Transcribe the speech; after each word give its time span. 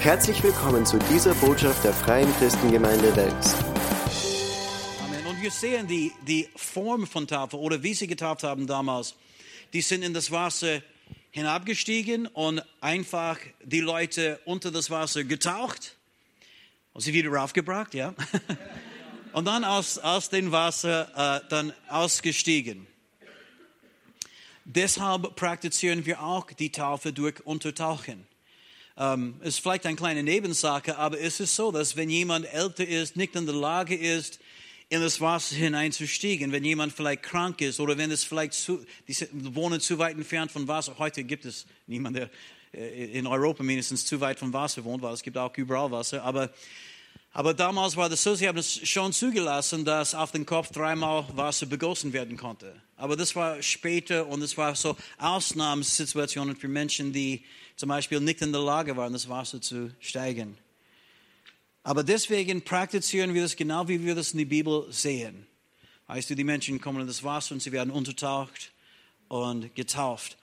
Herzlich 0.00 0.42
willkommen 0.42 0.86
zu 0.86 0.98
dieser 1.10 1.34
Botschaft 1.34 1.84
der 1.84 1.92
Freien 1.92 2.32
Christengemeinde 2.38 3.14
Wels. 3.16 3.54
Amen. 4.98 5.26
Und 5.26 5.42
wir 5.42 5.50
sehen 5.50 5.86
die, 5.88 6.10
die 6.26 6.48
Form 6.56 7.06
von 7.06 7.26
Taufe 7.26 7.58
oder 7.58 7.82
wie 7.82 7.92
sie 7.92 8.06
getauft 8.06 8.42
haben 8.42 8.66
damals. 8.66 9.14
Die 9.74 9.82
sind 9.82 10.02
in 10.02 10.14
das 10.14 10.30
Wasser 10.30 10.80
hinabgestiegen 11.32 12.26
und 12.28 12.64
einfach 12.80 13.36
die 13.62 13.80
Leute 13.80 14.40
unter 14.46 14.70
das 14.70 14.88
Wasser 14.88 15.24
getaucht 15.24 15.98
und 16.94 17.02
sie 17.02 17.12
wieder 17.12 17.30
raufgebracht, 17.30 17.92
ja. 17.92 18.14
Und 19.32 19.44
dann 19.44 19.62
aus, 19.64 19.96
aus 19.98 20.28
dem 20.28 20.50
Wasser 20.50 21.42
äh, 21.44 21.48
dann 21.50 21.72
ausgestiegen. 21.88 22.88
Deshalb 24.64 25.36
praktizieren 25.36 26.04
wir 26.04 26.20
auch 26.20 26.50
die 26.50 26.72
Taufe 26.72 27.12
durch 27.12 27.46
Untertauchen. 27.46 28.26
Ähm, 28.96 29.36
ist 29.42 29.60
vielleicht 29.60 29.86
eine 29.86 29.96
kleine 29.96 30.22
Nebensache, 30.22 30.98
aber 30.98 31.20
es 31.20 31.40
ist 31.40 31.56
so, 31.56 31.72
dass 31.72 31.96
wenn 31.96 32.10
jemand 32.10 32.52
älter 32.52 32.86
ist, 32.86 33.16
nicht 33.16 33.34
in 33.34 33.46
der 33.46 33.54
Lage 33.54 33.94
ist, 33.94 34.40
in 34.90 35.00
das 35.00 35.20
Wasser 35.20 35.54
hineinzustiegen, 35.54 36.50
wenn 36.50 36.64
jemand 36.64 36.92
vielleicht 36.92 37.22
krank 37.22 37.60
ist 37.60 37.78
oder 37.78 37.96
wenn 37.96 38.10
es 38.10 38.24
vielleicht 38.24 38.54
zu, 38.54 38.84
die 39.06 39.16
wohnen 39.54 39.80
zu 39.80 39.98
weit 39.98 40.16
entfernt 40.16 40.50
von 40.50 40.66
Wasser. 40.66 40.96
Heute 40.98 41.22
gibt 41.22 41.44
es 41.44 41.64
niemanden, 41.86 42.28
der 42.72 42.80
äh, 42.80 43.18
in 43.18 43.26
Europa 43.26 43.62
mindestens 43.62 44.04
zu 44.04 44.20
weit 44.20 44.38
vom 44.38 44.52
Wasser 44.52 44.84
wohnt, 44.84 45.02
weil 45.02 45.14
es 45.14 45.22
gibt 45.22 45.36
auch 45.38 45.56
überall 45.56 45.90
Wasser. 45.90 46.22
Aber, 46.24 46.50
aber 47.32 47.54
damals 47.54 47.96
war 47.96 48.08
das 48.08 48.22
so, 48.24 48.34
sie 48.34 48.48
haben 48.48 48.58
es 48.58 48.88
schon 48.88 49.12
zugelassen, 49.12 49.84
dass 49.84 50.14
auf 50.14 50.32
den 50.32 50.46
Kopf 50.46 50.72
dreimal 50.72 51.24
Wasser 51.36 51.66
begossen 51.66 52.12
werden 52.12 52.36
konnte. 52.36 52.74
Aber 52.96 53.16
das 53.16 53.36
war 53.36 53.62
später 53.62 54.26
und 54.26 54.42
es 54.42 54.56
war 54.56 54.74
so 54.74 54.96
Ausnahmesituationen 55.18 56.56
für 56.56 56.66
Menschen, 56.66 57.12
die 57.12 57.44
zum 57.76 57.88
Beispiel 57.88 58.20
nicht 58.20 58.42
in 58.42 58.50
der 58.50 58.62
Lage 58.62 58.96
waren, 58.96 59.12
das 59.12 59.28
Wasser 59.28 59.60
zu 59.60 59.94
steigen. 60.00 60.58
Aber 61.84 62.02
deswegen 62.02 62.62
praktizieren 62.62 63.32
wir 63.32 63.42
das 63.42 63.54
genau, 63.54 63.86
wie 63.86 64.04
wir 64.04 64.14
das 64.14 64.32
in 64.32 64.38
der 64.38 64.46
Bibel 64.46 64.86
sehen. 64.90 65.46
Weißt 66.08 66.28
du, 66.28 66.34
die 66.34 66.44
Menschen 66.44 66.80
kommen 66.80 67.00
in 67.00 67.06
das 67.06 67.22
Wasser 67.22 67.54
und 67.54 67.62
sie 67.62 67.70
werden 67.70 67.90
untertaucht 67.90 68.72
und 69.28 69.74
getauft. 69.76 70.36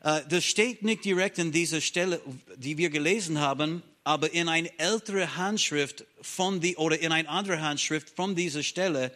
Äh, 0.00 0.22
das 0.28 0.44
steht 0.44 0.82
nicht 0.82 1.04
direkt 1.04 1.38
in 1.38 1.52
dieser 1.52 1.82
Stelle, 1.82 2.20
die 2.56 2.78
wir 2.78 2.88
gelesen 2.88 3.38
haben, 3.38 3.82
aber 4.04 4.32
in 4.32 4.48
eine 4.48 4.78
ältere 4.78 5.36
Handschrift 5.36 6.04
von 6.20 6.60
die, 6.60 6.76
oder 6.76 7.00
in 7.00 7.10
eine 7.10 7.28
andere 7.28 7.62
Handschrift 7.62 8.10
von 8.10 8.34
dieser 8.36 8.62
Stelle. 8.62 9.10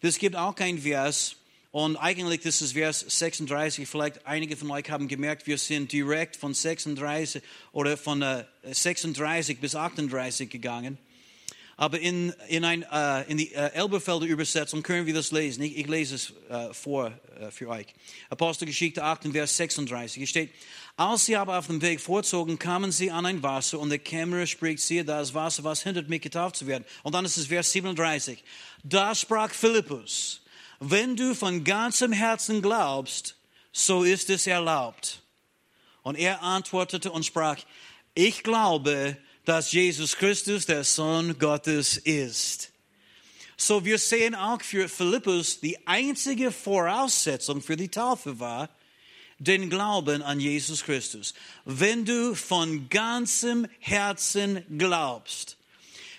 Das 0.00 0.18
gibt 0.18 0.36
auch 0.36 0.54
kein 0.54 0.78
Vers. 0.78 1.36
Und 1.72 1.96
eigentlich, 1.96 2.42
das 2.42 2.62
ist 2.62 2.72
Vers 2.72 3.00
36. 3.00 3.88
Vielleicht 3.88 4.26
einige 4.26 4.56
von 4.56 4.70
euch 4.70 4.88
haben 4.90 5.08
gemerkt, 5.08 5.46
wir 5.46 5.58
sind 5.58 5.90
direkt 5.90 6.36
von 6.36 6.54
36 6.54 7.42
oder 7.72 7.96
von 7.96 8.24
36 8.62 9.56
äh, 9.56 9.60
bis 9.60 9.74
38 9.74 10.48
gegangen. 10.48 10.98
Aber 11.76 11.98
in, 11.98 12.32
in, 12.48 12.64
ein, 12.64 12.84
uh, 12.84 13.28
in 13.28 13.38
die 13.38 13.52
uh, 13.56 13.70
Elberfelder 13.74 14.26
Übersetzung 14.26 14.82
können 14.82 15.06
wir 15.06 15.14
das 15.14 15.32
lesen. 15.32 15.62
Ich, 15.62 15.78
ich 15.78 15.86
lese 15.88 16.14
es 16.14 16.32
uh, 16.50 16.72
vor 16.72 17.12
für 17.50 17.68
euch. 17.70 17.86
Apostelgeschichte 18.28 19.02
8, 19.02 19.32
Vers 19.32 19.56
36. 19.56 20.18
Hier 20.18 20.26
steht, 20.26 20.50
als 20.96 21.24
sie 21.24 21.36
aber 21.36 21.58
auf 21.58 21.66
dem 21.66 21.80
Weg 21.80 22.00
vorzogen, 22.00 22.58
kamen 22.58 22.92
sie 22.92 23.10
an 23.10 23.26
ein 23.26 23.42
Wasser 23.42 23.78
und 23.78 23.90
der 23.90 23.98
Kämmerer 23.98 24.46
spricht, 24.46 24.82
siehe, 24.82 25.04
da 25.04 25.20
ist 25.20 25.34
Wasser, 25.34 25.64
was 25.64 25.82
hindert 25.82 26.08
mich 26.08 26.20
getauft 26.20 26.56
zu 26.56 26.66
werden. 26.66 26.84
Und 27.02 27.14
dann 27.14 27.24
ist 27.24 27.36
es 27.36 27.46
Vers 27.46 27.72
37. 27.72 28.42
Da 28.84 29.14
sprach 29.14 29.50
Philippus, 29.50 30.42
wenn 30.80 31.16
du 31.16 31.34
von 31.34 31.64
ganzem 31.64 32.12
Herzen 32.12 32.60
glaubst, 32.60 33.36
so 33.72 34.04
ist 34.04 34.28
es 34.30 34.46
erlaubt. 34.46 35.22
Und 36.02 36.18
er 36.18 36.42
antwortete 36.42 37.10
und 37.10 37.24
sprach, 37.24 37.58
ich 38.14 38.42
glaube, 38.42 39.16
dass 39.44 39.72
Jesus 39.72 40.16
Christus 40.16 40.66
der 40.66 40.84
Sohn 40.84 41.38
Gottes 41.38 41.96
ist. 41.96 42.72
So 43.56 43.84
wir 43.84 43.98
sehen 43.98 44.34
auch 44.34 44.60
für 44.60 44.88
Philippus 44.88 45.60
die 45.60 45.86
einzige 45.86 46.50
Voraussetzung 46.50 47.62
für 47.62 47.76
die 47.76 47.88
Taufe 47.88 48.38
war, 48.40 48.68
den 49.44 49.70
Glauben 49.70 50.22
an 50.22 50.38
Jesus 50.38 50.84
Christus. 50.84 51.34
Wenn 51.64 52.04
du 52.04 52.34
von 52.34 52.88
ganzem 52.88 53.66
Herzen 53.80 54.64
glaubst, 54.78 55.56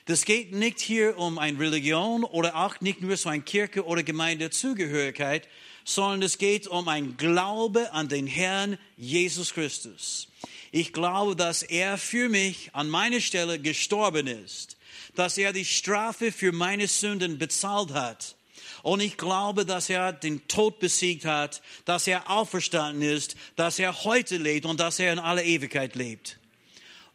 das 0.06 0.26
geht 0.26 0.52
nicht 0.52 0.82
hier 0.82 1.18
um 1.18 1.38
eine 1.40 1.60
Religion 1.60 2.26
oder 2.26 2.58
auch 2.58 2.82
nicht 2.82 3.02
nur 3.02 3.16
so 3.16 3.30
eine 3.30 3.42
Kirche 3.42 3.86
oder 3.86 4.04
Gemeindezugehörigkeit, 4.04 5.48
sondern 5.86 6.24
es 6.24 6.38
geht 6.38 6.68
um 6.68 6.88
ein 6.90 7.16
Glaube 7.16 7.94
an 7.94 8.10
den 8.10 8.28
Herrn 8.28 8.78
Jesus 8.98 9.54
Christus. 9.54 10.28
Ich 10.72 10.92
glaube, 10.92 11.36
dass 11.38 11.64
er 11.64 11.98
für 11.98 12.28
mich 12.28 12.72
an 12.74 12.90
meiner 12.90 13.22
Stelle 13.22 13.60
gestorben 13.60 14.28
ist, 14.28 14.76
dass 15.16 15.38
er 15.38 15.54
die 15.54 15.66
Strafe 15.66 16.32
für 16.32 16.52
meine 16.52 16.88
Sünden 16.88 17.38
bezahlt 17.38 17.92
hat. 17.94 18.36
Und 18.84 19.00
ich 19.00 19.16
glaube, 19.16 19.66
dass 19.66 19.90
er 19.90 20.12
den 20.12 20.46
Tod 20.50 20.80
besiegt 20.80 21.24
hat, 21.24 21.62
dass 21.86 22.06
er 22.06 22.30
auferstanden 22.30 23.02
ist, 23.02 23.36
dass 23.56 23.80
er 23.80 24.04
heute 24.04 24.36
lebt 24.36 24.66
und 24.66 24.78
dass 24.78 25.00
er 25.00 25.14
in 25.14 25.20
aller 25.20 25.44
Ewigkeit 25.44 25.96
lebt. 25.96 26.38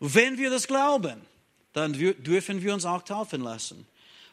Wenn 0.00 0.38
wir 0.38 0.48
das 0.48 0.66
glauben, 0.66 1.20
dann 1.74 1.92
dürfen 1.92 2.62
wir 2.62 2.72
uns 2.72 2.86
auch 2.86 3.02
taufen 3.02 3.42
lassen. 3.42 3.86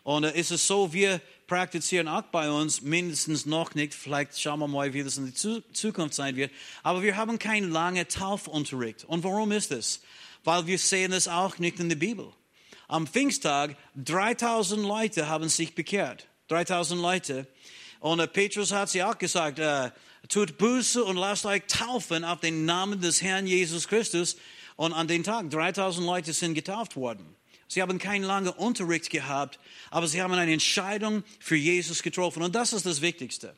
Und 0.04 0.24
äh, 0.24 0.40
ist 0.40 0.52
es 0.52 0.66
so, 0.66 0.94
wir 0.94 1.20
praktizieren 1.48 2.08
auch 2.08 2.22
bei 2.22 2.50
uns 2.50 2.82
mindestens 2.82 3.46
noch 3.46 3.76
nicht, 3.76 3.94
vielleicht 3.94 4.40
schauen 4.40 4.60
wir 4.60 4.70
mal, 4.70 4.94
wie 4.94 5.04
das 5.04 5.18
in 5.18 5.26
der 5.26 5.64
Zukunft 5.74 6.14
sein 6.14 6.38
wird, 6.38 6.54
aber 6.84 7.02
wir 7.02 7.18
haben 7.18 7.38
keinen 7.38 7.70
langen 7.70 8.08
Taufunterricht. 8.08 9.04
Und 9.04 9.26
warum 9.26 9.52
ist 9.52 9.72
das? 9.72 10.02
Weil 10.46 10.68
wir 10.68 10.80
sehen 10.80 11.12
es 11.12 11.28
auch 11.28 11.58
nicht 11.58 11.82
in 11.82 11.90
der 11.90 11.98
Bibel. 11.98 12.32
Am 12.88 13.08
Pfingsttag, 13.08 13.76
3000 13.96 14.82
Leute 14.84 15.28
haben 15.28 15.50
sich 15.50 15.76
bekehrt. 15.76 16.28
3000 16.48 17.02
Leute. 17.02 17.48
Und 18.00 18.20
äh, 18.20 18.28
Petrus 18.28 18.72
hat 18.72 18.90
sie 18.90 19.04
auch 19.04 19.18
gesagt, 19.18 19.60
äh, 19.60 19.92
tut 20.30 20.58
Buße 20.58 21.04
und 21.04 21.18
lasst 21.18 21.46
euch 21.46 21.64
taufen 21.68 22.24
auf 22.24 22.40
den 22.40 22.66
Namen 22.66 23.02
des 23.02 23.22
Herrn 23.22 23.48
Jesus 23.48 23.88
Christus. 23.88 24.38
Und 24.76 24.94
an 24.94 25.08
den 25.08 25.24
Tag 25.24 25.50
3000 25.50 26.06
Leute 26.06 26.34
sind 26.34 26.54
getauft 26.54 26.96
worden. 26.96 27.36
Sie 27.68 27.82
haben 27.82 27.98
keinen 27.98 28.24
langen 28.24 28.50
Unterricht 28.50 29.10
gehabt, 29.10 29.60
aber 29.90 30.08
sie 30.08 30.22
haben 30.22 30.34
eine 30.34 30.54
Entscheidung 30.54 31.24
für 31.40 31.56
Jesus 31.56 32.04
getroffen. 32.04 32.44
Und 32.44 32.54
das 32.54 32.74
ist 32.74 32.86
das 32.86 33.02
Wichtigste. 33.02 33.56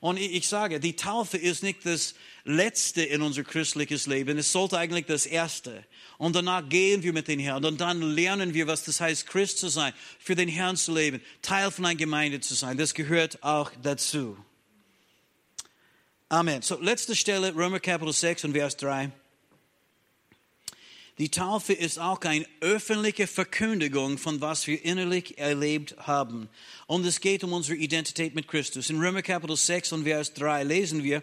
Und 0.00 0.18
ich 0.18 0.46
sage, 0.48 0.80
die 0.80 0.96
Taufe 0.96 1.38
ist 1.38 1.62
nicht 1.62 1.84
das 1.86 2.14
Letzte 2.44 3.02
in 3.02 3.22
unser 3.22 3.42
christliches 3.42 4.06
Leben. 4.06 4.38
Es 4.38 4.52
sollte 4.52 4.78
eigentlich 4.78 5.06
das 5.06 5.26
Erste. 5.26 5.84
Und 6.18 6.36
danach 6.36 6.68
gehen 6.68 7.02
wir 7.02 7.12
mit 7.12 7.28
den 7.28 7.40
Herrn. 7.40 7.64
Und 7.64 7.80
dann 7.80 8.00
lernen 8.02 8.54
wir, 8.54 8.66
was 8.66 8.84
das 8.84 9.00
heißt, 9.00 9.26
Christ 9.26 9.58
zu 9.58 9.68
sein, 9.68 9.92
für 10.18 10.34
den 10.34 10.48
Herrn 10.48 10.76
zu 10.76 10.94
leben, 10.94 11.20
Teil 11.42 11.70
von 11.70 11.84
einer 11.84 11.96
Gemeinde 11.96 12.40
zu 12.40 12.54
sein. 12.54 12.76
Das 12.76 12.94
gehört 12.94 13.42
auch 13.42 13.72
dazu. 13.82 14.36
Amen. 16.28 16.62
So, 16.62 16.80
letzte 16.80 17.14
Stelle, 17.14 17.54
Römer 17.54 17.80
Kapitel 17.80 18.12
6 18.12 18.44
und 18.44 18.52
Vers 18.52 18.76
3. 18.76 19.10
Die 21.18 21.30
Taufe 21.30 21.72
ist 21.72 21.98
auch 21.98 22.20
eine 22.20 22.46
öffentliche 22.60 23.26
Verkündigung 23.26 24.18
von 24.18 24.42
was 24.42 24.66
wir 24.66 24.84
innerlich 24.84 25.38
erlebt 25.38 25.96
haben. 25.98 26.50
Und 26.86 27.06
es 27.06 27.20
geht 27.20 27.42
um 27.42 27.54
unsere 27.54 27.78
Identität 27.78 28.34
mit 28.34 28.48
Christus. 28.48 28.90
In 28.90 28.98
Römer 28.98 29.22
Kapitel 29.22 29.56
6 29.56 29.92
und 29.92 30.04
Vers 30.04 30.34
3 30.34 30.64
lesen 30.64 31.02
wir, 31.02 31.22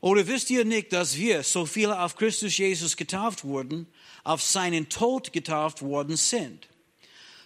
oder 0.00 0.26
wisst 0.26 0.48
ihr 0.50 0.64
nicht, 0.64 0.94
dass 0.94 1.18
wir, 1.18 1.42
so 1.42 1.66
viele 1.66 2.00
auf 2.00 2.16
Christus 2.16 2.56
Jesus 2.56 2.96
getauft 2.96 3.44
wurden, 3.44 3.86
auf 4.24 4.42
seinen 4.42 4.88
Tod 4.88 5.32
getauft 5.34 5.82
worden 5.82 6.16
sind? 6.16 6.66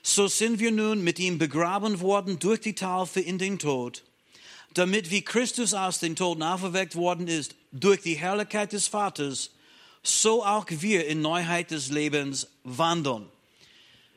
So 0.03 0.29
sind 0.29 0.61
wir 0.61 0.71
nun 0.71 1.03
mit 1.03 1.19
ihm 1.19 1.37
begraben 1.37 2.01
worden 2.01 2.39
durch 2.39 2.61
die 2.61 2.77
Taufe 2.77 3.19
in 3.21 3.39
den 3.39 3.59
Tod, 3.59 4.05
damit 4.73 5.11
wie 5.11 5.23
Christus 5.23 5.75
aus 5.75 5.99
den 5.99 6.15
Toten 6.15 6.45
auferweckt 6.45 6.95
worden 6.95 7.27
ist, 7.27 7.57
durch 7.73 8.03
die 8.03 8.15
Herrlichkeit 8.15 8.73
des 8.73 8.87
Vaters, 8.87 9.51
so 10.07 10.45
auch 10.45 10.67
wir 10.69 11.07
in 11.07 11.21
Neuheit 11.21 11.71
des 11.71 11.89
Lebens 11.89 12.49
wandeln. 12.65 13.27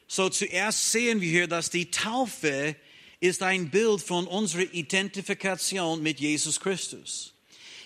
So 0.08 0.30
zuerst 0.30 0.92
sehen 0.92 1.22
wir 1.22 1.30
hier, 1.30 1.48
dass 1.48 1.70
die 1.70 1.92
Taufe 1.92 2.76
ist 3.20 3.44
ein 3.44 3.70
Bild 3.70 4.02
von 4.02 4.28
unserer 4.28 4.72
Identifikation 4.74 6.02
mit 6.02 6.20
Jesus 6.20 6.60
Christus. 6.60 7.34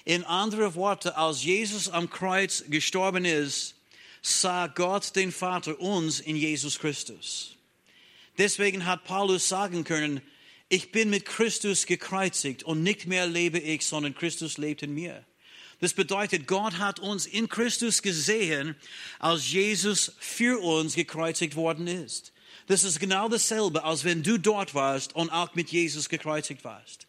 In 0.05 0.23
anderen 0.23 0.75
Worten, 0.75 1.09
als 1.09 1.43
Jesus 1.43 1.89
am 1.89 2.09
Kreuz 2.09 2.63
gestorben 2.69 3.25
ist, 3.25 3.75
sah 4.21 4.67
Gott 4.67 5.15
den 5.15 5.31
Vater 5.31 5.79
uns 5.79 6.19
in 6.19 6.35
Jesus 6.35 6.79
Christus. 6.79 7.55
Deswegen 8.37 8.85
hat 8.85 9.03
Paulus 9.05 9.47
sagen 9.47 9.83
können, 9.83 10.21
ich 10.69 10.91
bin 10.91 11.09
mit 11.09 11.25
Christus 11.25 11.85
gekreuzigt 11.85 12.63
und 12.63 12.83
nicht 12.83 13.05
mehr 13.05 13.27
lebe 13.27 13.59
ich, 13.59 13.85
sondern 13.85 14.15
Christus 14.15 14.57
lebt 14.57 14.81
in 14.83 14.93
mir. 14.93 15.25
Das 15.83 15.93
bedeutet, 15.93 16.47
Gott 16.47 16.77
hat 16.77 17.01
uns 17.01 17.25
in 17.25 17.49
Christus 17.49 18.01
gesehen, 18.01 18.77
als 19.19 19.51
Jesus 19.51 20.13
für 20.17 20.63
uns 20.63 20.95
gekreuzigt 20.95 21.57
worden 21.57 21.87
ist. 21.87 22.31
Das 22.67 22.85
ist 22.85 23.01
genau 23.01 23.27
dasselbe, 23.27 23.83
als 23.83 24.05
wenn 24.05 24.23
du 24.23 24.37
dort 24.37 24.75
warst 24.75 25.13
und 25.13 25.29
auch 25.29 25.55
mit 25.55 25.73
Jesus 25.73 26.07
gekreuzigt 26.07 26.63
warst. 26.63 27.05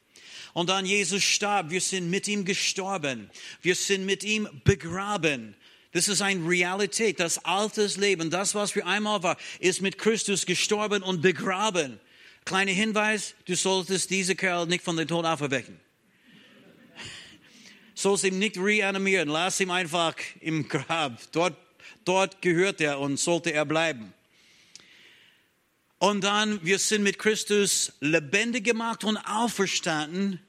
Und 0.55 0.71
dann 0.71 0.87
Jesus 0.87 1.23
starb, 1.23 1.71
wir 1.71 1.81
sind 1.81 2.11
mit 2.11 2.26
ihm 2.26 2.44
gestorben, 2.44 3.31
wir 3.62 3.76
sind 3.76 4.06
mit 4.06 4.25
ihm 4.25 4.49
begraben. 4.65 5.55
Das 5.93 6.09
ist 6.09 6.20
eine 6.20 6.44
Realität. 6.44 7.20
Das 7.20 7.44
altes 7.44 7.97
Leben, 7.97 8.29
das, 8.29 8.56
was 8.56 8.73
für 8.73 8.85
einmal 8.85 9.23
war, 9.23 9.37
ist 9.61 9.82
mit 9.82 9.99
Christus 9.99 10.47
gestorben 10.47 11.05
und 11.05 11.23
begraben. 11.23 12.00
Kleiner 12.44 12.73
Hinweis, 12.73 13.37
du 13.44 13.55
solltest 13.55 14.11
diese 14.11 14.35
Kerl 14.35 14.67
nicht 14.67 14.82
von 14.82 14.97
den 14.97 15.06
Tod 15.06 15.27
auferwecken. 15.27 15.79
Sollst 17.94 18.25
ihn 18.25 18.38
nicht 18.38 18.58
reanimieren, 18.58 19.29
lass 19.29 19.61
ihn 19.61 19.70
einfach 19.70 20.17
im 20.41 20.69
Grab. 20.69 21.20
Dort, 21.32 21.56
dort 22.05 22.43
gehört 22.43 22.81
er 22.81 22.99
und 22.99 23.19
sollte 23.19 23.52
er 23.52 23.64
bleiben. 23.64 24.12
Und 25.99 26.23
dann, 26.25 26.62
wir 26.64 26.79
sind 26.79 27.02
mit 27.02 27.19
Christus 27.19 27.93
lebendig 28.00 28.64
gemacht 28.64 29.05
und 29.05 29.17
auferstanden. 29.17 30.41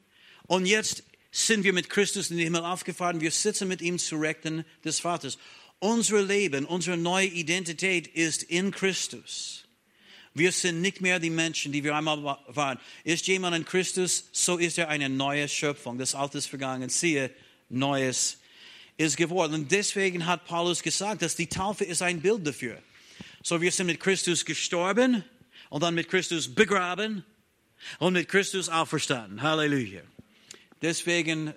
Und 0.48 0.66
jetzt 0.66 1.04
sind 1.32 1.64
wir 1.64 1.74
mit 1.74 1.90
Christus 1.90 2.32
in 2.32 2.38
den 2.38 2.46
Himmel 2.46 2.64
aufgefahren. 2.64 3.22
Wir 3.22 3.32
sitzen 3.32 3.68
mit 3.68 3.82
ihm 3.82 4.00
zu 4.00 4.18
Rechten 4.18 4.66
des 4.84 5.00
Vaters. 5.00 5.38
Unser 5.80 6.24
Leben, 6.24 6.66
unsere 6.66 6.98
neue 6.98 7.28
Identität 7.28 8.08
ist 8.08 8.44
in 8.44 8.72
Christus. 8.72 9.65
Wir 10.36 10.52
sind 10.52 10.82
nicht 10.82 11.00
mehr 11.00 11.18
die 11.18 11.30
Menschen, 11.30 11.72
die 11.72 11.82
wir 11.84 11.96
einmal 11.96 12.22
waren. 12.48 12.78
Ist 13.06 13.26
jemand 13.26 13.56
in 13.56 13.64
Christus, 13.64 14.26
so 14.34 14.58
ist 14.58 14.78
er 14.78 14.90
eine 14.90 15.08
neue 15.08 15.48
Schöpfung. 15.48 15.98
Das 15.98 16.14
Alte 16.14 16.38
ist 16.38 16.48
vergangen. 16.48 16.90
Siehe, 16.90 17.32
Neues 17.70 18.38
ist 18.98 19.16
geworden. 19.16 19.54
Und 19.54 19.72
deswegen 19.72 20.26
hat 20.26 20.46
Paulus 20.46 20.84
gesagt, 20.84 21.22
dass 21.22 21.38
die 21.38 21.48
Taufe 21.48 21.86
ist 21.86 22.02
ein 22.02 22.20
Bild 22.22 22.46
dafür. 22.46 22.84
So, 23.44 23.62
wir 23.62 23.72
sind 23.72 23.88
mit 23.88 24.02
Christus 24.02 24.44
gestorben 24.44 25.24
und 25.70 25.84
dann 25.84 25.96
mit 25.96 26.10
Christus 26.10 26.54
begraben 26.54 27.24
und 28.00 28.14
mit 28.14 28.28
Christus 28.28 28.68
auferstanden. 28.68 29.42
Halleluja. 29.42 30.02
Deswegen 30.82 31.54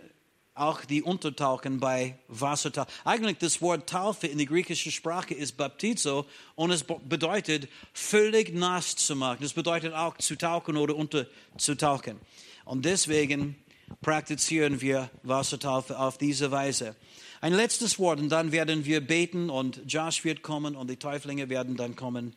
auch 0.59 0.85
die 0.85 1.03
Untertauchen 1.03 1.81
bei 1.81 2.19
Wassertaufe. 2.29 2.91
Eigentlich 3.05 3.39
das 3.39 3.63
Wort 3.63 3.89
Taufe 3.89 4.27
in 4.27 4.39
der 4.39 4.47
griechischen 4.47 4.93
Sprache 4.93 5.35
ist 5.35 5.57
Baptizo 5.57 6.27
und 6.55 6.71
es 6.71 6.85
bedeutet 6.85 7.69
völlig 7.93 8.55
nass 8.55 8.97
zu 8.97 9.17
machen. 9.17 9.39
Das 9.41 9.53
bedeutet 9.53 9.95
auch 9.95 10.17
zu 10.19 10.37
tauchen 10.37 10.77
oder 10.77 10.97
unterzutauchen. 10.97 12.19
Und 12.65 12.85
deswegen 12.85 13.57
praktizieren 14.03 14.81
wir 14.81 15.11
Wassertaufe 15.23 15.99
auf 15.99 16.19
diese 16.19 16.51
Weise. 16.51 16.97
Ein 17.41 17.53
letztes 17.53 17.99
Wort 17.99 18.19
und 18.19 18.29
dann 18.31 18.53
werden 18.53 18.85
wir 18.85 19.01
beten 19.01 19.49
und 19.49 19.81
Josh 19.87 20.25
wird 20.25 20.43
kommen 20.43 20.75
und 20.75 20.91
die 20.91 20.97
Täuflinge 20.97 21.49
werden 21.49 21.77
dann 21.77 21.95
kommen, 21.95 22.35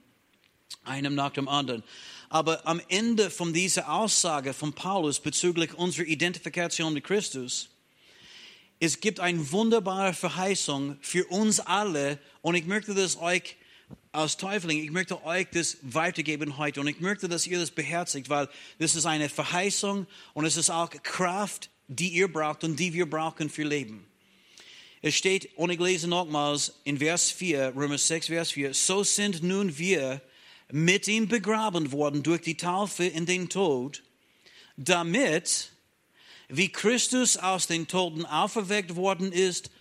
einem 0.84 1.16
nach 1.16 1.32
dem 1.32 1.48
anderen. 1.48 1.84
Aber 2.30 2.66
am 2.66 2.80
Ende 2.88 3.30
von 3.30 3.52
dieser 3.52 3.92
Aussage 3.92 4.54
von 4.54 4.74
Paulus 4.74 5.20
bezüglich 5.20 5.74
unserer 5.74 6.06
Identifikation 6.06 6.94
mit 6.94 7.04
Christus 7.04 7.71
es 8.82 9.00
gibt 9.00 9.20
eine 9.20 9.52
wunderbare 9.52 10.14
Verheißung 10.14 10.98
für 11.02 11.26
uns 11.28 11.60
alle 11.60 12.18
und 12.42 12.56
ich 12.56 12.66
möchte 12.66 12.96
das 12.96 13.16
euch 13.16 13.56
als 14.12 14.38
Täufling, 14.38 14.84
ich 14.84 14.90
möchte 14.90 15.24
euch 15.24 15.48
das 15.54 15.78
weitergeben 15.84 16.58
heute 16.58 16.82
und 16.82 16.88
ich 16.88 17.00
möchte, 17.00 17.30
dass 17.30 17.46
ihr 17.46 17.60
das 17.60 17.70
beherzigt, 17.70 18.28
weil 18.30 18.50
das 18.80 18.96
ist 18.96 19.06
eine 19.06 19.30
Verheißung 19.30 20.08
und 20.34 20.46
es 20.46 20.58
ist 20.58 20.72
auch 20.72 20.90
Kraft, 21.04 21.70
die 21.88 22.10
ihr 22.10 22.28
braucht 22.28 22.64
und 22.64 22.80
die 22.80 22.92
wir 22.94 23.08
brauchen 23.08 23.52
für 23.52 23.64
Leben. 23.64 24.08
Es 25.04 25.14
steht, 25.14 25.56
und 25.58 25.70
ich 25.70 25.80
lese 25.80 26.08
nochmals 26.08 26.74
in 26.84 26.98
Vers 26.98 27.30
4, 27.30 27.74
Römer 27.76 28.00
6, 28.00 28.28
Vers 28.28 28.52
4, 28.52 28.74
so 28.74 29.04
sind 29.04 29.44
nun 29.44 29.78
wir 29.78 30.22
mit 30.72 31.08
ihm 31.08 31.28
begraben 31.28 31.92
worden 31.92 32.24
durch 32.24 32.42
die 32.42 32.58
Taufe 32.58 33.06
in 33.06 33.28
den 33.28 33.48
Tod, 33.48 34.02
damit 34.76 35.71
wie 36.52 36.70
Christus 36.70 37.38
aus 37.38 37.68
den 37.68 37.88
Toten 37.88 38.26
auferweckt 38.26 38.96
worden 38.96 39.32
ist 39.32 39.72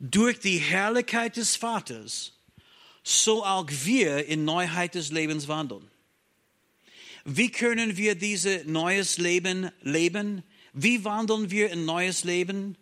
durch 0.00 0.40
die 0.40 0.58
Herrlichkeit 0.58 1.36
des 1.36 1.56
Vaters, 1.56 2.32
so 3.02 3.44
auch 3.44 3.66
wir 3.68 4.26
in 4.26 4.44
Neuheit 4.44 4.94
des 4.94 5.12
Lebens 5.12 5.48
wandeln. 5.48 5.88
Wie 7.24 7.50
können 7.50 7.96
wir 7.96 8.14
dieses 8.14 8.64
neues 8.66 9.18
Leben 9.18 9.70
leben? 9.82 10.42
Wie 10.72 11.04
wandeln 11.04 11.50
wir 11.50 11.70
in 11.70 11.84
neues 11.84 12.24
Leben? 12.24 12.76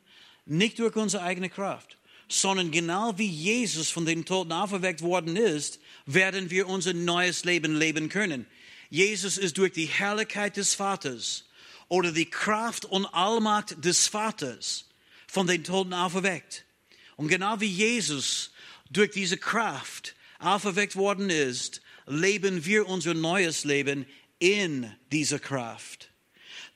Nicht 0.46 0.78
durch 0.78 0.96
unsere 0.96 1.22
eigene 1.22 1.48
Kraft, 1.48 1.98
sondern 2.28 2.70
genau 2.70 3.18
wie 3.18 3.28
Jesus 3.28 3.90
von 3.90 4.06
den 4.06 4.24
Toten 4.24 4.52
auferweckt 4.52 5.02
worden 5.02 5.36
ist, 5.36 5.80
werden 6.06 6.50
wir 6.50 6.68
unser 6.68 6.92
neues 6.92 7.44
Leben 7.44 7.76
leben 7.76 8.08
können. 8.08 8.46
Jesus 8.90 9.38
ist 9.38 9.58
durch 9.58 9.72
die 9.72 9.86
Herrlichkeit 9.86 10.56
des 10.56 10.74
Vaters 10.74 11.44
oder 11.92 12.10
die 12.10 12.30
Kraft 12.30 12.86
und 12.86 13.04
Allmacht 13.04 13.84
des 13.84 14.08
Vaters 14.08 14.86
von 15.26 15.46
den 15.46 15.62
Toten 15.62 15.92
auferweckt. 15.92 16.64
Und 17.16 17.28
genau 17.28 17.60
wie 17.60 17.66
Jesus 17.66 18.50
durch 18.88 19.10
diese 19.10 19.36
Kraft 19.36 20.14
auferweckt 20.38 20.96
worden 20.96 21.28
ist, 21.28 21.82
leben 22.06 22.64
wir 22.64 22.88
unser 22.88 23.12
neues 23.12 23.64
Leben 23.64 24.06
in 24.38 24.90
dieser 25.12 25.38
Kraft. 25.38 26.10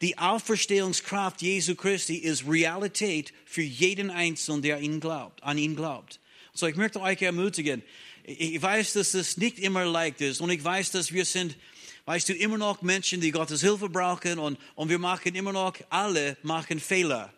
Die 0.03 0.19
Auferstehungskraft 0.19 1.41
Jesu 1.41 1.77
Christi 1.77 2.17
ist 2.17 2.47
Realität 2.47 3.33
für 3.47 3.63
jeden 3.63 4.11
Einzelnen, 4.11 4.61
der 4.61 4.81
ihn 4.81 5.01
glaubt, 5.01 5.43
an 5.43 5.57
ihn 5.57 5.77
glaubt. 5.77 6.21
So, 6.53 6.67
ich 6.67 6.77
möchte 6.77 7.01
euch 7.01 7.23
ermutigen. 7.23 7.83
Ich 8.23 8.61
weiß, 8.61 8.93
dass 8.93 9.15
es 9.15 9.39
nicht 9.39 9.61
immer 9.61 9.87
leicht 9.87 10.21
ist 10.21 10.43
und 10.43 10.51
ich 10.51 10.63
weiß, 10.63 10.91
dass 10.91 11.11
wir 11.11 11.25
sind 11.25 11.57
weißt 12.07 12.29
du, 12.31 12.35
immer 12.35 12.57
noch 12.57 12.83
Menschen, 12.83 13.21
die 13.21 13.31
Gottes 13.31 13.61
Hilfe 13.61 13.89
brauchen 13.89 14.39
und, 14.39 14.59
und 14.75 14.89
wir 14.89 14.99
machen 14.99 15.35
immer 15.35 15.53
noch, 15.53 15.75
alle 15.91 16.37
machen 16.43 16.81
Fehler. 16.81 17.33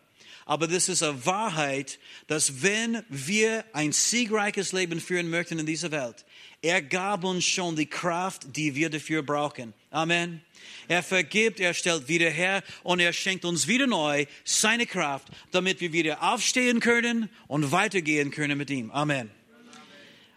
Aber 0.45 0.67
das 0.67 0.89
ist 0.89 1.03
eine 1.03 1.25
Wahrheit, 1.27 1.99
dass 2.25 2.63
wenn 2.63 3.03
wir 3.09 3.65
ein 3.73 3.91
siegreiches 3.91 4.71
Leben 4.71 4.99
führen 4.99 5.29
möchten 5.29 5.59
in 5.59 5.65
dieser 5.67 5.91
Welt, 5.91 6.25
er 6.61 6.81
gab 6.81 7.23
uns 7.23 7.45
schon 7.45 7.75
die 7.75 7.85
Kraft, 7.85 8.55
die 8.55 8.73
wir 8.73 8.89
dafür 8.89 9.21
brauchen. 9.21 9.73
Amen. 9.91 10.41
Er 10.87 11.03
vergibt, 11.03 11.59
er 11.59 11.75
stellt 11.75 12.07
wieder 12.07 12.31
her 12.31 12.63
und 12.81 12.99
er 12.99 13.13
schenkt 13.13 13.45
uns 13.45 13.67
wieder 13.67 13.85
neu 13.85 14.25
seine 14.43 14.87
Kraft, 14.87 15.27
damit 15.51 15.81
wir 15.81 15.93
wieder 15.93 16.33
aufstehen 16.33 16.79
können 16.79 17.29
und 17.47 17.71
weitergehen 17.71 18.31
können 18.31 18.57
mit 18.57 18.71
ihm. 18.71 18.89
Amen. 18.89 19.29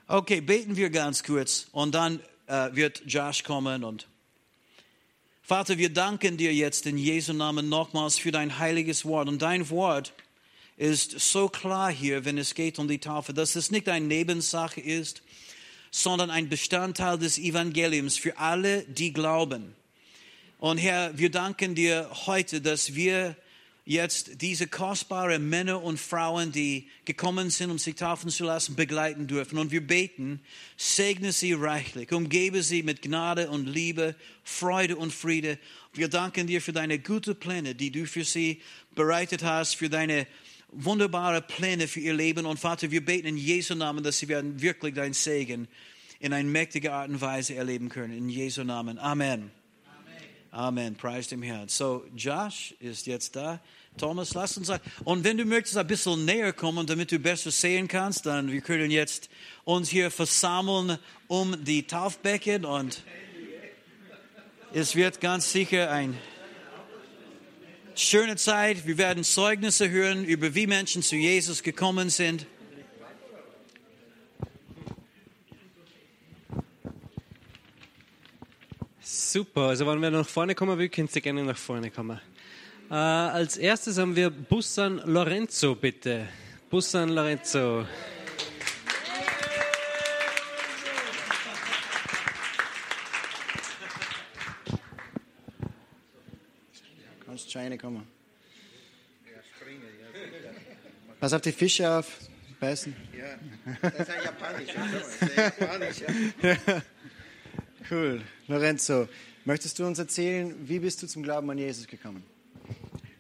Okay, 0.07 0.43
beten 0.43 0.77
wir 0.77 0.91
ganz 0.91 1.23
kurz 1.23 1.69
und 1.73 1.95
dann 1.95 2.21
äh, 2.49 2.69
wird 2.75 3.03
Josh 3.07 3.45
kommen 3.45 3.83
und 3.83 4.09
Vater, 5.45 5.77
wir 5.77 5.93
danken 5.93 6.37
dir 6.37 6.55
jetzt 6.55 6.87
in 6.87 6.97
Jesu 6.97 7.33
Namen 7.33 7.69
nochmals 7.69 8.17
für 8.17 8.31
dein 8.31 8.61
heiliges 8.61 9.05
Wort. 9.05 9.29
Und 9.29 9.43
dein 9.43 9.69
Wort 9.71 10.13
ist 10.77 11.19
so 11.19 11.49
klar 11.49 11.91
hier, 11.91 12.25
wenn 12.25 12.39
es 12.39 12.55
geht 12.55 12.79
um 12.79 12.87
die 12.87 13.01
Taufe, 13.01 13.35
dass 13.35 13.57
es 13.57 13.73
nicht 13.73 13.89
eine 13.89 14.07
Nebensache 14.07 14.81
ist, 14.81 15.21
sondern 15.91 16.31
ein 16.31 16.49
Bestandteil 16.49 17.19
des 17.19 17.39
Evangeliums 17.39 18.17
für 18.17 18.39
alle, 18.39 18.85
die 18.85 19.13
glauben. 19.13 19.75
Und 20.61 20.79
Herr, 20.79 21.19
wir 21.19 21.29
danken 21.29 21.75
dir 21.75 22.09
heute, 22.27 22.61
dass 22.61 22.95
wir 22.95 23.35
jetzt 23.85 24.43
diese 24.43 24.67
kostbaren 24.69 25.49
Männer 25.49 25.83
und 25.83 25.99
Frauen, 25.99 26.53
die 26.53 26.89
gekommen 27.05 27.51
sind, 27.51 27.71
um 27.71 27.79
sich 27.79 27.97
taufen 27.97 28.31
zu 28.31 28.45
lassen, 28.45 28.77
begleiten 28.77 29.27
dürfen. 29.27 29.59
Und 29.59 29.71
wir 29.73 29.85
beten, 29.85 30.41
segne 30.77 31.33
sie 31.33 31.53
reichlich, 31.53 32.13
umgebe 32.13 32.63
sie 32.63 32.83
mit 32.83 33.03
Gnade 33.03 33.51
und 33.51 33.67
Liebe, 33.67 34.15
Freude 34.45 34.97
und 34.97 35.13
Friede. 35.13 35.59
Wir 35.93 36.09
danken 36.09 36.47
dir 36.47 36.63
für 36.63 36.73
deine 36.73 36.99
guten 36.99 37.37
Pläne, 37.37 37.75
die 37.75 37.91
du 37.91 38.07
für 38.07 38.25
sie 38.25 38.61
bereitet 38.95 39.43
hast, 39.43 39.75
für 39.75 39.89
deine 39.89 40.27
wunderbare 40.73 41.43
Pläne 41.43 41.89
für 41.89 42.01
ihr 42.01 42.15
Leben. 42.15 42.47
Und 42.47 42.59
Vater, 42.59 42.91
wir 42.91 43.05
beten 43.05 43.27
in 43.27 43.37
Jesu 43.37 43.75
Namen, 43.75 44.05
dass 44.05 44.19
sie 44.19 44.29
werden 44.29 44.63
wirklich 44.63 44.95
dein 44.95 45.13
Segen 45.13 45.69
in 46.21 46.33
eine 46.33 46.49
mächtige 46.49 46.93
Art 46.93 47.11
und 47.11 47.21
Weise 47.21 47.57
erleben 47.57 47.89
können. 47.89 48.17
In 48.17 48.29
Jesu 48.29 48.63
Namen. 48.63 48.99
Amen. 48.99 49.62
Amen. 50.53 50.97
Preis 50.97 51.29
dem 51.29 51.41
Herrn. 51.41 51.69
So, 51.69 52.05
Josh 52.15 52.75
ist 52.79 53.07
jetzt 53.07 53.35
da. 53.37 53.59
Thomas, 53.97 54.35
lass 54.35 54.55
uns 54.59 54.67
sagen. 54.67 54.83
Und 55.03 55.25
wenn 55.25 55.39
du 55.39 55.47
möchtest 55.47 55.79
ein 55.79 55.87
bisschen 55.87 56.27
näher 56.27 56.53
kommen, 56.53 56.87
damit 56.87 57.11
du 57.11 57.19
besser 57.19 57.51
sehen 57.51 57.89
kannst, 57.89 58.27
dann 58.27 58.53
wir 58.53 58.61
können 58.61 58.91
jetzt 58.91 59.31
uns 59.65 59.89
hier 59.89 60.11
versammeln 60.11 60.99
um 61.27 61.65
die 61.65 61.87
Taufbecken 61.87 62.67
und 62.67 63.03
es 64.75 64.95
wird 64.95 65.23
ganz 65.23 65.51
sicher 65.51 65.91
eine 65.91 66.19
schöne 67.95 68.37
Zeit. 68.37 68.87
Wir 68.87 68.99
werden 68.99 69.25
Zeugnisse 69.25 69.89
hören 69.89 70.23
über 70.23 70.55
wie 70.55 70.67
Menschen 70.67 71.03
zu 71.03 71.17
Jesus 71.17 71.63
gekommen 71.63 72.11
sind. 72.11 72.45
Super, 79.05 79.63
also 79.63 79.85
wenn 79.87 80.01
wir 80.01 80.11
nach 80.11 80.29
vorne 80.29 80.55
kommen 80.55 80.79
will, 80.79 80.89
könnt 80.89 81.15
ihr 81.15 81.23
gerne 81.23 81.43
nach 81.43 81.57
vorne 81.57 81.91
kommen. 81.91 82.21
Äh, 82.89 82.95
als 82.95 83.57
erstes 83.57 83.99
haben 83.99 84.15
wir 84.15 84.31
Bussan 84.31 85.03
Lorenzo, 85.05 85.75
bitte. 85.75 86.29
Bussan 86.71 87.09
Lorenzo. 87.09 87.85
Kannst 97.27 97.55
du 97.55 97.79
kommen. 97.79 98.07
Pass 101.19 101.33
auf 101.33 101.41
die 101.41 101.53
Fische 101.53 101.91
auf. 101.91 102.07
beißen? 102.61 102.95
Ja, 103.19 103.81
das 103.83 104.01
ist 104.01 104.11
ein 104.11 104.25
japanischer. 104.25 104.89
Das 104.93 105.17
ist 105.17 105.39
ein 105.39 105.53
japanischer. 105.59 106.83
Cool. 107.93 108.23
Lorenzo, 108.49 109.07
möchtest 109.45 109.79
du 109.79 109.85
uns 109.85 109.99
erzählen, 109.99 110.55
wie 110.67 110.79
bist 110.79 111.03
du 111.03 111.07
zum 111.07 111.23
Glauben 111.23 111.51
an 111.51 111.59
Jesus 111.59 111.87
gekommen? 111.87 112.25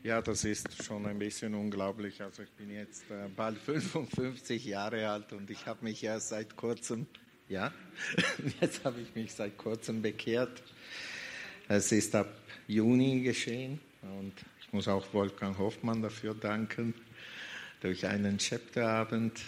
Ja, 0.03 0.23
das 0.23 0.47
ist 0.47 0.83
schon 0.83 1.05
ein 1.05 1.19
bisschen 1.19 1.55
unglaublich. 1.55 2.23
Also 2.23 2.43
ich 2.43 2.51
bin 2.53 2.71
jetzt 2.71 3.03
äh, 3.11 3.29
bald 3.37 3.59
55 3.67 4.65
Jahre 4.65 5.11
alt 5.11 5.35
und 5.35 5.51
ich 5.51 5.67
habe 5.67 5.85
mich 5.85 6.03
erst 6.03 6.31
seit 6.31 6.57
kurzem, 6.57 7.05
ja, 7.51 7.71
jetzt 8.63 8.83
habe 8.87 9.03
ich 9.03 9.15
mich 9.15 9.35
seit 9.35 9.59
kurzem 9.59 10.01
bekehrt. 10.01 10.63
Es 11.69 11.93
ist 11.93 12.15
ab 12.15 12.35
Juni 12.67 13.21
geschehen 13.21 13.79
und 14.01 14.33
ich 14.63 14.73
muss 14.73 14.89
auch 14.89 15.13
Wolfgang 15.13 15.59
Hoffmann 15.59 16.01
dafür 16.01 16.35
danken, 16.35 16.95
durch 17.83 18.07
einen 18.07 18.39
Chapterabend. 18.39 19.39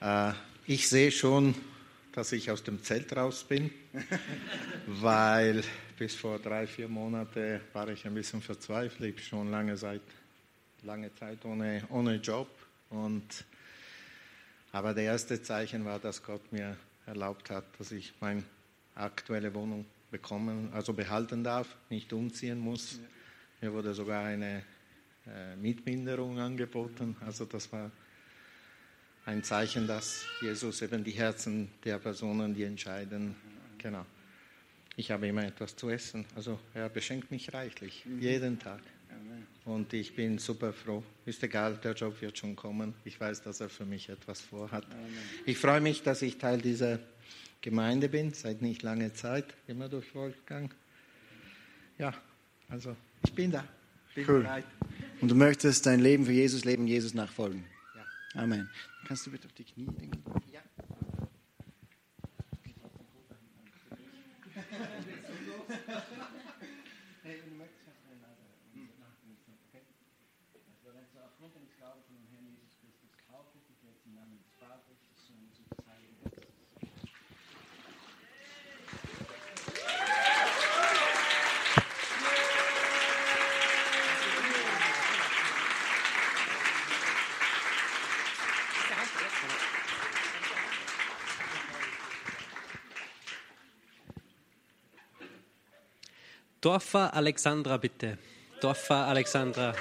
Äh, 0.00 0.34
ich 0.68 0.88
sehe 0.88 1.10
schon, 1.10 1.56
dass 2.16 2.32
ich 2.32 2.50
aus 2.50 2.62
dem 2.62 2.82
Zelt 2.82 3.14
raus 3.14 3.44
bin, 3.44 3.70
weil 4.86 5.62
bis 5.98 6.14
vor 6.14 6.38
drei, 6.38 6.66
vier 6.66 6.88
Monaten 6.88 7.60
war 7.74 7.88
ich 7.88 8.06
ein 8.06 8.14
bisschen 8.14 8.40
verzweifelt. 8.40 9.20
Schon 9.20 9.50
lange 9.50 9.76
Zeit, 9.76 10.00
lange 10.82 11.14
Zeit 11.14 11.44
ohne, 11.44 11.82
ohne 11.90 12.14
Job. 12.16 12.48
Und, 12.88 13.44
aber 14.72 14.94
der 14.94 15.04
erste 15.04 15.42
Zeichen 15.42 15.84
war, 15.84 15.98
dass 15.98 16.22
Gott 16.22 16.50
mir 16.50 16.78
erlaubt 17.04 17.50
hat, 17.50 17.66
dass 17.78 17.92
ich 17.92 18.14
meine 18.18 18.42
aktuelle 18.94 19.52
Wohnung 19.52 19.84
bekommen, 20.10 20.70
also 20.72 20.94
behalten 20.94 21.44
darf, 21.44 21.68
nicht 21.90 22.14
umziehen 22.14 22.58
muss. 22.58 22.98
Mir 23.60 23.74
wurde 23.74 23.92
sogar 23.92 24.24
eine 24.24 24.62
äh, 25.26 25.54
Mietminderung 25.56 26.38
angeboten. 26.38 27.14
Also 27.20 27.44
das 27.44 27.70
war 27.70 27.90
ein 29.26 29.42
Zeichen, 29.42 29.86
dass 29.86 30.24
Jesus 30.40 30.80
eben 30.82 31.02
die 31.04 31.10
Herzen 31.10 31.68
der 31.84 31.98
Personen, 31.98 32.54
die 32.54 32.62
entscheiden, 32.62 33.34
genau. 33.76 34.06
Ich 34.96 35.10
habe 35.10 35.26
immer 35.26 35.44
etwas 35.44 35.76
zu 35.76 35.90
essen. 35.90 36.24
Also 36.34 36.58
er 36.72 36.88
beschenkt 36.88 37.30
mich 37.30 37.52
reichlich, 37.52 38.04
jeden 38.18 38.58
Tag. 38.58 38.80
Und 39.64 39.92
ich 39.92 40.14
bin 40.14 40.38
super 40.38 40.72
froh. 40.72 41.02
Ist 41.26 41.42
egal, 41.42 41.76
der 41.82 41.92
Job 41.92 42.20
wird 42.22 42.38
schon 42.38 42.54
kommen. 42.54 42.94
Ich 43.04 43.20
weiß, 43.20 43.42
dass 43.42 43.60
er 43.60 43.68
für 43.68 43.84
mich 43.84 44.08
etwas 44.08 44.40
vorhat. 44.40 44.86
Ich 45.44 45.58
freue 45.58 45.80
mich, 45.80 46.02
dass 46.02 46.22
ich 46.22 46.38
Teil 46.38 46.60
dieser 46.62 47.00
Gemeinde 47.60 48.08
bin, 48.08 48.32
seit 48.32 48.62
nicht 48.62 48.82
langer 48.82 49.12
Zeit, 49.12 49.46
immer 49.66 49.88
durch 49.88 50.14
Wolfgang. 50.14 50.72
Ja, 51.98 52.14
also 52.68 52.94
ich 53.24 53.32
bin 53.32 53.50
da, 53.50 53.64
bin 54.14 54.24
Cool. 54.28 54.42
bereit. 54.42 54.64
Und 55.20 55.30
du 55.30 55.34
möchtest 55.34 55.84
dein 55.84 56.00
Leben 56.00 56.26
für 56.26 56.32
Jesus 56.32 56.64
leben, 56.64 56.86
Jesus 56.86 57.12
nachfolgen. 57.12 57.64
Ja. 57.96 58.42
Amen. 58.42 58.70
Kannst 59.06 59.24
du 59.24 59.30
bitte 59.30 59.46
auf 59.46 59.52
die 59.52 59.62
Knie 59.62 59.86
denken? 59.86 60.45
Dorfer 96.66 97.14
Alexandra, 97.14 97.76
bitte. 97.76 98.18
Dorfer 98.60 99.06
Alexandra. 99.06 99.72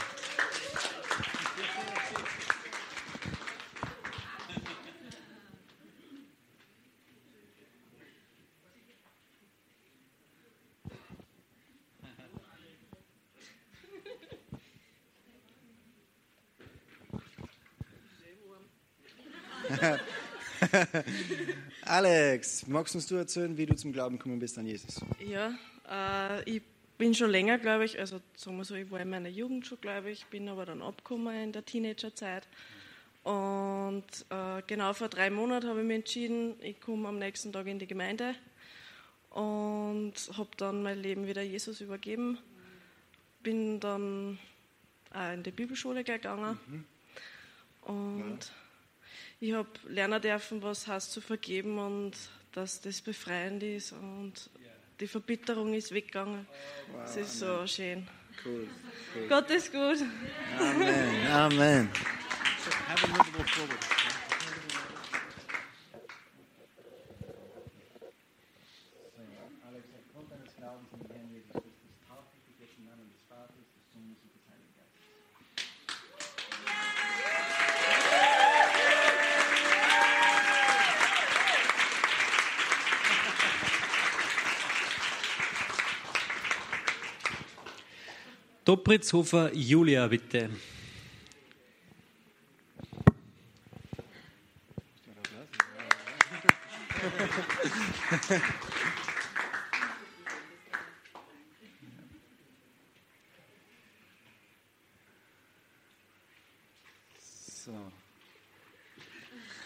Alex, 21.81 22.67
magst 22.67 22.93
uns 22.93 23.07
du 23.07 23.15
erzählen, 23.15 23.57
wie 23.57 23.65
du 23.65 23.75
zum 23.75 23.91
Glauben 23.91 24.19
gekommen 24.19 24.37
bist 24.37 24.55
an 24.59 24.67
Jesus? 24.67 25.01
Ja, 25.19 25.55
äh, 25.89 26.47
ich 26.47 26.74
bin 26.97 27.13
schon 27.13 27.29
länger, 27.29 27.57
glaube 27.57 27.85
ich, 27.85 27.99
also 27.99 28.21
sagen 28.35 28.57
wir 28.57 28.63
so, 28.63 28.75
ich 28.75 28.89
war 28.91 28.99
in 28.99 29.09
meiner 29.09 29.29
Jugend 29.29 29.65
schon, 29.67 29.79
glaube 29.81 30.11
ich, 30.11 30.25
bin 30.27 30.47
aber 30.47 30.65
dann 30.65 30.81
abgekommen 30.81 31.35
in 31.43 31.51
der 31.51 31.65
Teenagerzeit. 31.65 32.47
Und 33.23 34.03
äh, 34.29 34.61
genau 34.67 34.93
vor 34.93 35.09
drei 35.09 35.29
Monaten 35.29 35.67
habe 35.67 35.81
ich 35.81 35.87
mich 35.87 35.95
entschieden, 35.97 36.55
ich 36.61 36.79
komme 36.79 37.07
am 37.07 37.17
nächsten 37.17 37.51
Tag 37.51 37.65
in 37.67 37.79
die 37.79 37.87
Gemeinde 37.87 38.35
und 39.31 40.13
habe 40.37 40.49
dann 40.57 40.83
mein 40.83 41.01
Leben 41.01 41.27
wieder 41.27 41.41
Jesus 41.41 41.81
übergeben. 41.81 42.37
Bin 43.41 43.79
dann 43.79 44.39
auch 45.11 45.33
in 45.33 45.43
die 45.43 45.51
Bibelschule 45.51 46.03
gegangen 46.03 46.59
und 47.81 48.39
ich 49.39 49.53
habe 49.53 49.69
lernen 49.87 50.21
dürfen, 50.21 50.61
was 50.61 50.87
heißt 50.87 51.11
zu 51.11 51.21
vergeben 51.21 51.77
und 51.77 52.13
dass 52.53 52.79
das 52.81 53.01
befreiend 53.01 53.63
ist 53.63 53.91
und 53.91 54.49
die 54.99 55.07
Verbitterung 55.07 55.73
ist 55.73 55.91
weggegangen. 55.91 56.47
Es 57.03 57.17
ist 57.17 57.39
so 57.39 57.65
schön. 57.67 58.07
Cool. 58.43 58.67
Gott 59.27 59.49
ist 59.49 59.71
gut. 59.71 59.97
Amen. 60.59 61.31
Amen. 61.31 61.89
Dobritzhofer 88.65 89.51
Julia, 89.53 90.07
bitte. 90.07 90.49
So. 107.63 107.71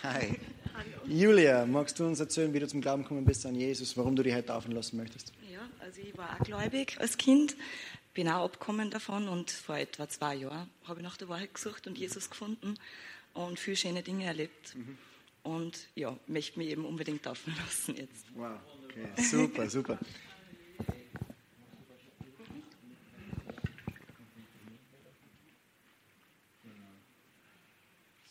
Hi. 0.03 0.38
Julia, 1.06 1.65
magst 1.65 2.00
du 2.00 2.06
uns 2.06 2.20
erzählen, 2.20 2.53
wie 2.53 2.60
du 2.60 2.68
zum 2.68 2.82
Glauben 2.82 3.03
gekommen 3.03 3.24
bist 3.24 3.46
an 3.46 3.56
Jesus, 3.56 3.96
warum 3.96 4.18
du 4.18 4.24
dich 4.24 4.34
heute 4.34 4.48
taufen 4.48 4.74
lassen 4.74 4.98
möchtest? 4.98 5.32
Ja, 5.50 5.62
also 5.79 6.01
ich 6.01 6.18
war 6.18 6.36
auch 6.36 6.44
gläubig 6.44 6.98
als 7.00 7.18
Kind, 7.18 7.56
bin 8.13 8.28
auch 8.28 8.46
abgekommen 8.46 8.89
davon 8.89 9.28
und 9.28 9.51
vor 9.51 9.78
etwa 9.78 10.08
zwei 10.10 10.36
Jahren 10.36 10.70
habe 10.86 11.00
ich 11.00 11.04
nach 11.04 11.18
der 11.18 11.30
Wahrheit 11.30 11.54
gesucht 11.54 11.88
und 11.88 11.98
Jesus 11.98 12.30
gefunden 12.30 12.75
und 13.34 13.60
viele 13.60 13.78
schöne 13.78 14.04
Dinge 14.04 14.25
erlebt. 14.25 14.75
Und 15.44 15.88
ja, 15.96 16.18
möchte 16.28 16.60
mich 16.60 16.70
eben 16.70 16.86
unbedingt 16.86 17.24
taufen 17.24 17.56
lassen 17.66 17.96
jetzt. 17.96 18.25
Wow. 18.36 18.60
Okay. 18.86 19.08
Super, 19.22 19.70
super. 19.70 20.00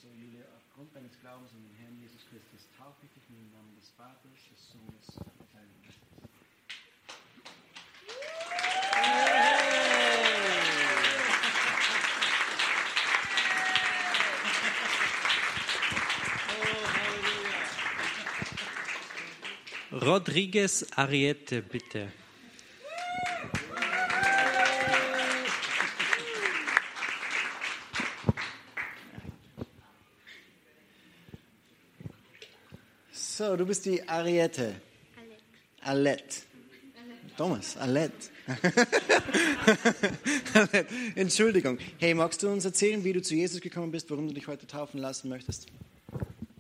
So, 0.00 0.08
Julia, 0.08 0.44
aufgrund 0.56 0.94
deines 0.94 1.18
Glaubens 1.20 1.50
an 1.52 1.62
den 1.62 1.74
Herrn 1.80 1.98
Jesus 2.00 2.20
Christus 2.30 2.68
taufe 2.76 3.06
ich 3.06 3.12
dich 3.12 3.22
im 3.30 3.50
Namen 3.52 3.74
des 3.76 3.88
Vaters, 3.90 4.36
des 4.50 4.72
Sohnes 4.72 5.27
Rodriguez 20.18 20.84
Ariete, 20.96 21.62
bitte. 21.62 22.08
So, 33.12 33.56
du 33.56 33.64
bist 33.64 33.86
die 33.86 34.02
Ariette. 34.08 34.74
Alette. 35.82 36.42
Thomas, 37.36 37.76
Alette. 37.76 38.30
Alette. 40.54 40.86
Entschuldigung. 41.14 41.78
Hey, 41.98 42.12
magst 42.14 42.42
du 42.42 42.48
uns 42.48 42.64
erzählen, 42.64 43.04
wie 43.04 43.12
du 43.12 43.22
zu 43.22 43.36
Jesus 43.36 43.60
gekommen 43.60 43.92
bist, 43.92 44.10
warum 44.10 44.26
du 44.26 44.34
dich 44.34 44.48
heute 44.48 44.66
taufen 44.66 44.98
lassen 44.98 45.28
möchtest? 45.28 45.68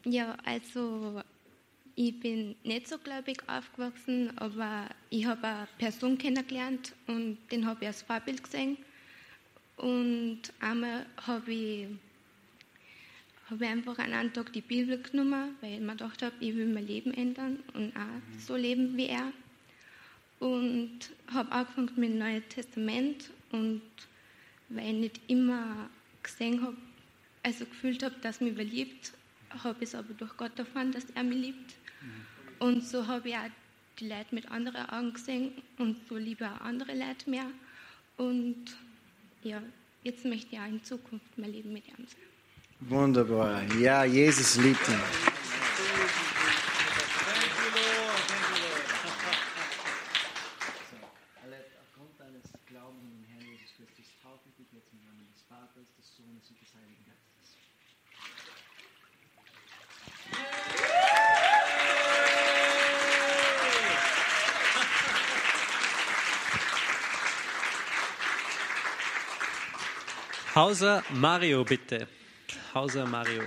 Ja, 0.04 0.36
also 0.44 1.20
ich 1.98 2.20
bin 2.20 2.54
nicht 2.62 2.86
so 2.86 2.96
gläubig 2.96 3.42
aufgewachsen, 3.48 4.30
aber 4.38 4.88
ich 5.10 5.26
habe 5.26 5.44
eine 5.44 5.68
Person 5.78 6.16
kennengelernt 6.16 6.92
und 7.08 7.38
den 7.50 7.66
habe 7.66 7.80
ich 7.80 7.88
als 7.88 8.02
Vorbild 8.02 8.40
gesehen. 8.44 8.76
Und 9.76 10.42
einmal 10.60 11.06
habe 11.26 11.52
ich, 11.52 11.88
hab 13.50 13.60
ich 13.60 13.66
einfach 13.66 13.98
an 13.98 14.12
einem 14.12 14.32
Tag 14.32 14.52
die 14.52 14.60
Bibel 14.60 15.02
genommen, 15.02 15.56
weil 15.60 15.74
ich 15.74 15.80
mir 15.80 15.90
gedacht 15.90 16.22
habe, 16.22 16.36
ich 16.38 16.54
will 16.54 16.66
mein 16.66 16.86
Leben 16.86 17.12
ändern 17.14 17.58
und 17.74 17.96
auch 17.96 18.38
so 18.46 18.54
leben 18.54 18.96
wie 18.96 19.06
er. 19.06 19.32
Und 20.38 21.00
habe 21.32 21.50
angefangen 21.50 21.90
mit 21.96 22.10
dem 22.10 22.18
Neuen 22.18 22.48
Testament 22.48 23.28
und 23.50 23.82
weil 24.68 24.86
ich 24.86 25.00
nicht 25.00 25.20
immer 25.26 25.90
gesehen 26.22 26.62
habe, 26.62 26.76
also 27.42 27.64
gefühlt 27.64 28.04
habe, 28.04 28.14
dass 28.22 28.40
mich 28.40 28.52
überliebt, 28.52 29.14
habe 29.64 29.78
ich 29.80 29.88
es 29.88 29.94
aber 29.96 30.14
durch 30.14 30.36
Gott 30.36 30.56
erfahren, 30.56 30.92
dass 30.92 31.06
er 31.16 31.24
mich 31.24 31.38
liebt. 31.38 31.74
Und 32.58 32.84
so 32.84 33.06
habe 33.06 33.28
ich 33.28 33.36
auch 33.36 33.50
die 34.00 34.08
Leute 34.08 34.34
mit 34.34 34.50
anderen 34.50 34.88
Augen 34.88 35.12
gesehen 35.12 35.52
und 35.78 35.96
so 36.08 36.16
liebe 36.16 36.46
auch 36.46 36.60
andere 36.60 36.92
Leute 36.92 37.28
mehr. 37.28 37.46
Und 38.16 38.64
ja, 39.42 39.62
jetzt 40.02 40.24
möchte 40.24 40.54
ich 40.54 40.60
auch 40.60 40.66
in 40.66 40.82
Zukunft 40.82 41.36
mein 41.36 41.52
Leben 41.52 41.72
mit 41.72 41.86
ihm 41.88 42.06
sein. 42.06 42.28
Wunderbar. 42.80 43.62
Ja, 43.74 44.04
Jesus 44.04 44.56
liebt 44.56 44.88
ihn. 44.88 45.00
Aufgrund 51.80 52.20
deines 52.20 52.42
Glaubens 52.66 53.02
an 53.02 53.10
den 53.10 53.24
Herrn 53.30 53.46
Jesus 53.50 53.74
Christus 53.76 54.06
taufe 54.22 54.48
ich 54.48 54.56
dich 54.56 54.72
jetzt 54.72 54.92
im 54.92 55.00
Namen 55.02 55.26
des 55.32 55.42
Vaters, 55.48 55.86
des 55.98 56.16
Sohnes 56.16 56.50
und 56.50 56.60
des 56.60 56.74
Heiligen 56.74 57.04
Geistes. 57.06 57.27
Hauser 70.58 71.04
Mario, 71.10 71.62
bitte. 71.62 72.08
Hauser 72.74 73.06
Mario. 73.06 73.44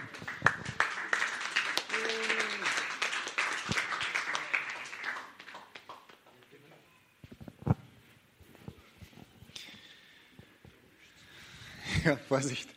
Ja, 12.05 12.15
Vorsicht. 12.29 12.69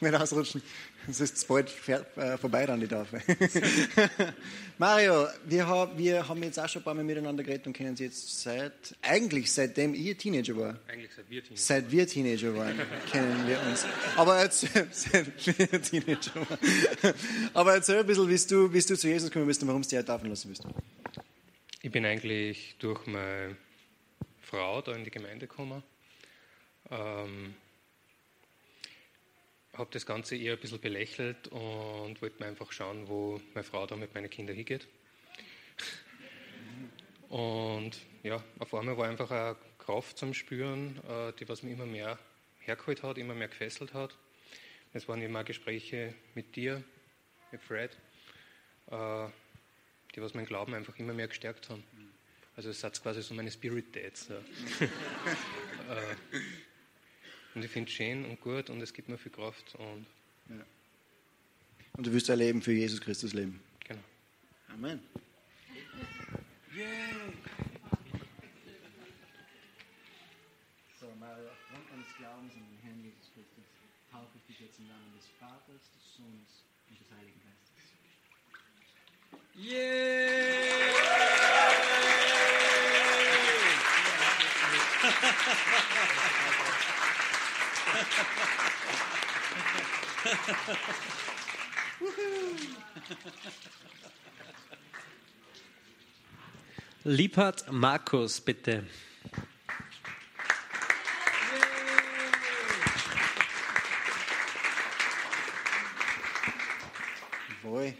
Nicht 0.00 0.14
ausrutschen. 0.14 0.62
Es 1.08 1.20
ist 1.20 1.48
bald 1.48 1.72
äh, 1.88 2.36
vorbei 2.36 2.66
dann 2.66 2.80
die 2.80 2.88
Taufe. 2.88 3.22
Mario, 4.78 5.26
wir, 5.44 5.66
hab, 5.66 5.96
wir 5.96 6.28
haben 6.28 6.42
jetzt 6.42 6.58
auch 6.58 6.68
schon 6.68 6.82
ein 6.82 6.84
paar 6.84 6.94
Mal 6.94 7.04
miteinander 7.04 7.42
geredet 7.42 7.66
und 7.66 7.72
kennen 7.72 7.96
Sie 7.96 8.04
jetzt 8.04 8.42
seit, 8.42 8.94
eigentlich 9.00 9.50
seitdem 9.50 9.94
ich 9.94 10.16
Teenager 10.16 10.56
war. 10.56 10.78
Eigentlich 10.88 11.12
seit 11.14 11.30
wir 11.30 11.42
Teenies. 11.42 11.66
Seit 11.66 11.90
wir 11.90 12.06
Teenager 12.06 12.54
waren, 12.56 12.78
kennen 13.10 13.46
wir 13.46 13.58
uns. 13.62 13.86
Aber 14.16 14.36
erzähl, 14.36 14.88
seit 14.90 15.46
wir 15.46 15.80
Teenager 15.80 16.34
waren. 16.34 17.14
Aber 17.54 17.74
erzähl 17.74 18.00
ein 18.00 18.06
bisschen, 18.06 18.28
wie 18.28 18.48
du, 18.48 18.72
wie 18.72 18.80
du 18.80 18.96
zu 18.96 19.08
Jesus 19.08 19.30
gekommen 19.30 19.46
bist 19.46 19.62
und 19.62 19.68
warum 19.68 19.82
du 19.82 19.88
dich 19.88 20.04
taufen 20.04 20.28
lassen 20.28 20.48
bist. 20.48 20.64
Ich 21.80 21.90
bin 21.90 22.04
eigentlich 22.04 22.74
durch 22.80 23.06
meine 23.06 23.56
Frau 24.42 24.82
da 24.82 24.92
in 24.92 25.04
die 25.04 25.10
Gemeinde 25.10 25.46
gekommen. 25.46 25.82
Ähm, 26.90 27.54
habe 29.78 29.90
das 29.92 30.06
Ganze 30.06 30.36
eher 30.36 30.54
ein 30.54 30.58
bisschen 30.58 30.80
belächelt 30.80 31.48
und 31.48 32.20
wollte 32.22 32.42
mir 32.42 32.46
einfach 32.46 32.72
schauen, 32.72 33.08
wo 33.08 33.40
meine 33.54 33.64
Frau 33.64 33.86
da 33.86 33.96
mit 33.96 34.14
meinen 34.14 34.30
Kindern 34.30 34.56
hingeht. 34.56 34.86
Und 37.28 37.98
ja, 38.22 38.42
auf 38.58 38.74
einmal 38.74 38.96
war 38.96 39.08
einfach 39.08 39.30
eine 39.30 39.56
Kraft 39.78 40.18
zum 40.18 40.34
Spüren, 40.34 41.00
äh, 41.08 41.32
die 41.38 41.48
was 41.48 41.62
mir 41.62 41.72
immer 41.72 41.86
mehr 41.86 42.18
hergeholt 42.60 43.02
hat, 43.02 43.18
immer 43.18 43.34
mehr 43.34 43.48
gefesselt 43.48 43.94
hat. 43.94 44.16
Es 44.92 45.08
waren 45.08 45.20
immer 45.20 45.44
Gespräche 45.44 46.14
mit 46.34 46.56
dir, 46.56 46.82
mit 47.52 47.62
Fred, 47.62 47.96
äh, 48.90 49.28
die 50.14 50.22
was 50.22 50.34
meinen 50.34 50.46
Glauben 50.46 50.74
einfach 50.74 50.98
immer 50.98 51.12
mehr 51.12 51.28
gestärkt 51.28 51.68
haben. 51.68 51.84
Also 52.56 52.70
es 52.70 52.82
hat 52.82 53.00
quasi 53.02 53.22
so 53.22 53.34
meine 53.34 53.50
Spirit 53.50 53.94
Dates. 53.94 54.28
Ja. 54.28 54.40
und 57.56 57.64
ich 57.64 57.70
finde 57.70 57.88
es 57.88 57.96
schön 57.96 58.24
und 58.26 58.38
gut 58.40 58.68
und 58.70 58.80
es 58.82 58.92
gibt 58.92 59.08
mir 59.08 59.16
viel 59.16 59.32
Kraft 59.32 59.74
und 59.76 60.06
Und 61.94 62.06
du 62.06 62.12
wirst 62.12 62.28
dein 62.28 62.38
Leben 62.38 62.60
für 62.60 62.72
Jesus 62.72 63.00
Christus 63.00 63.32
leben. 63.32 63.60
genau. 63.80 64.02
Amen. 64.68 65.00
So, 71.00 71.06
Mario, 71.18 71.44
aufgrund 71.48 71.90
deines 71.90 72.08
Glaubens 72.18 72.52
an 72.54 72.64
den 72.68 72.78
Herrn 72.82 73.00
Jesus 73.02 73.30
Christus 73.34 73.64
taufe 74.10 74.36
ich 74.36 74.44
dich 74.46 74.60
jetzt 74.66 74.78
im 74.78 74.88
Namen 74.88 75.12
des 75.16 75.26
Vaters, 75.40 75.82
des 75.96 76.04
Sohnes 76.16 76.64
und 76.88 77.00
des 77.00 77.08
Heiligen 77.16 77.40
Geistes. 77.40 77.84
Liebhard 97.04 97.70
Markus, 97.70 98.40
bitte. 98.40 98.84
Jawohl. 107.62 107.94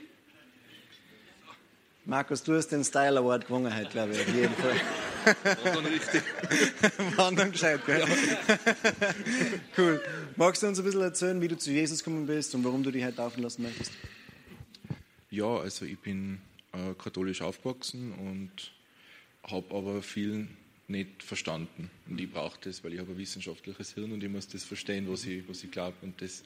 Markus, 2.05 2.43
du 2.43 2.57
hast 2.57 2.69
den 2.69 2.85
Style 2.85 3.19
Award 3.19 3.47
gewonnen 3.47 3.73
heute, 3.77 3.91
glaube 3.91 4.12
ich, 4.12 4.21
auf 4.21 4.29
jeden 4.35 4.55
Fall. 4.55 4.81
War 5.27 5.73
dann 5.75 5.87
richtig. 5.87 6.23
War 7.17 7.33
dann 7.33 7.53
gescheit, 7.53 7.85
gell? 7.85 8.05
cool. 9.79 10.03
Magst 10.37 10.62
du 10.62 10.69
uns 10.69 10.79
ein 10.79 10.85
bisschen 10.85 11.01
erzählen, 11.01 11.41
wie 11.41 11.49
du 11.49 11.57
zu 11.57 11.71
Jesus 11.71 12.03
gekommen 12.03 12.27
bist 12.27 12.55
und 12.55 12.65
warum 12.65 12.83
du 12.83 12.91
dich 12.91 13.05
heute 13.05 13.17
taufen 13.17 13.43
lassen 13.43 13.62
möchtest? 13.62 13.93
Ja, 15.31 15.59
also 15.59 15.85
ich 15.85 15.99
bin 15.99 16.41
äh, 16.73 16.95
katholisch 16.95 17.43
aufgewachsen 17.43 18.12
und 18.12 18.73
habe 19.43 19.75
aber 19.75 20.03
viel 20.03 20.49
nicht 20.89 21.23
verstanden. 21.23 21.91
Und 22.09 22.21
ich 22.21 22.31
brauche 22.31 22.59
das, 22.62 22.85
weil 22.85 22.93
ich 22.95 23.01
habe 23.01 23.12
ein 23.12 23.19
wissenschaftliches 23.19 23.95
Hirn 23.95 24.12
und 24.12 24.23
ich 24.23 24.31
muss 24.31 24.49
das 24.49 24.65
verstehen, 24.65 25.11
was 25.11 25.25
ich, 25.25 25.49
was 25.49 25.65
ich 25.65 25.71
glaube. 25.71 25.97
Und 26.03 26.21
das 26.23 26.45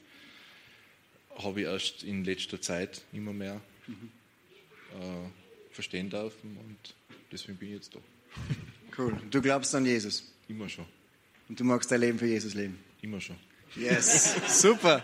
habe 1.37 1.61
ich 1.61 1.67
erst 1.67 2.03
in 2.03 2.23
letzter 2.23 2.59
Zeit 2.61 3.03
immer 3.13 3.33
mehr 3.33 3.61
äh, 3.87 5.29
verstehen 5.71 6.09
dürfen 6.09 6.57
und 6.57 6.95
deswegen 7.31 7.57
bin 7.57 7.69
ich 7.69 7.75
jetzt 7.75 7.95
da. 7.95 7.99
Cool. 9.01 9.17
Du 9.31 9.41
glaubst 9.41 9.73
an 9.73 9.85
Jesus 9.85 10.23
Immer 10.47 10.67
schon, 10.69 10.85
und 11.49 11.59
du 11.59 11.63
magst 11.63 11.89
dein 11.91 12.01
Leben 12.01 12.19
für 12.19 12.27
Jesus 12.27 12.53
leben. 12.53 12.77
immer 13.01 13.19
schon. 13.21 13.37
Yes, 13.75 14.35
super. 14.61 15.03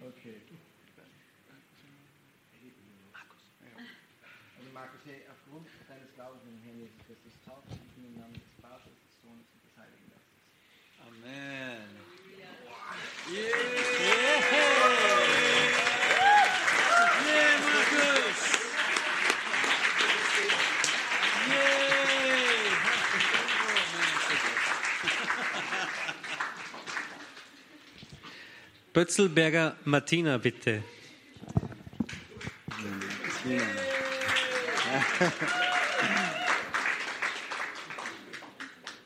Okay. 0.00 0.40
Also 4.56 4.70
Markus, 4.72 5.00
hey, 5.04 5.22
aufgrund 5.30 5.66
deines 5.88 6.12
Glaubens 6.14 6.42
an 6.42 6.50
den 6.50 6.62
Herrn 6.64 6.78
Jesus 6.78 6.96
Christus 7.06 7.32
taufe 7.44 7.62
ich 7.68 7.76
dich 7.76 8.04
im 8.08 8.14
Namen 8.18 8.34
des 8.34 8.42
Vaters, 8.62 8.88
des 8.88 9.14
Sohnes 9.20 9.46
und 9.52 9.60
des 9.62 9.74
Heiligen 9.76 10.08
Geistes. 10.08 10.40
Amen. 11.04 12.13
Bötzelberger 28.94 29.76
Martina, 29.84 30.38
bitte. 30.38 30.84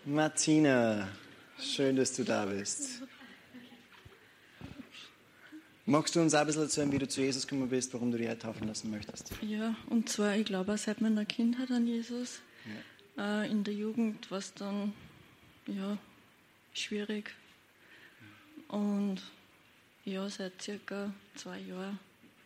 Martina, 0.05 1.09
schön, 1.59 1.97
dass 1.97 2.13
du 2.13 2.23
da 2.23 2.45
bist. 2.45 2.98
Magst 5.89 6.15
du 6.15 6.21
uns 6.21 6.35
auch 6.35 6.41
ein 6.41 6.47
bisschen 6.47 6.63
erzählen, 6.65 6.93
wie 6.93 6.99
du 6.99 7.09
zu 7.09 7.23
Jesus 7.23 7.47
gekommen 7.47 7.71
bist, 7.71 7.95
warum 7.95 8.11
du 8.13 8.19
dich 8.19 8.29
heute 8.29 8.41
taufen 8.41 8.69
lassen 8.69 8.91
möchtest? 8.91 9.33
Ja, 9.41 9.75
und 9.89 10.07
zwar, 10.11 10.37
ich 10.37 10.45
glaube, 10.45 10.75
auch 10.75 10.79
seit 10.79 11.01
meiner 11.01 11.25
Kindheit 11.25 11.71
an 11.71 11.87
Jesus. 11.87 12.41
Äh, 13.17 13.51
in 13.51 13.65
der 13.65 13.73
Jugend 13.73 14.31
war 14.31 14.37
es 14.39 14.53
dann 14.53 14.93
ja, 15.67 15.97
schwierig. 16.75 17.35
Und 18.69 19.23
ja, 20.05 20.29
seit 20.29 20.61
circa 20.61 21.11
zwei 21.37 21.59
Jahren 21.61 21.99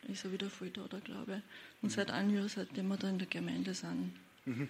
ist 0.07 0.25
er 0.25 0.31
wieder 0.31 0.49
voll 0.49 0.71
da, 0.71 0.83
da 0.89 1.01
glaube 1.01 1.39
ich. 1.39 1.83
Und 1.83 1.91
seit 1.91 2.13
einem 2.13 2.33
Jahr, 2.37 2.49
seitdem 2.49 2.87
wir 2.87 2.97
da 2.97 3.09
in 3.09 3.19
der 3.19 3.27
Gemeinde 3.29 3.75
sind, 3.75 4.13
Mhm. 4.45 4.69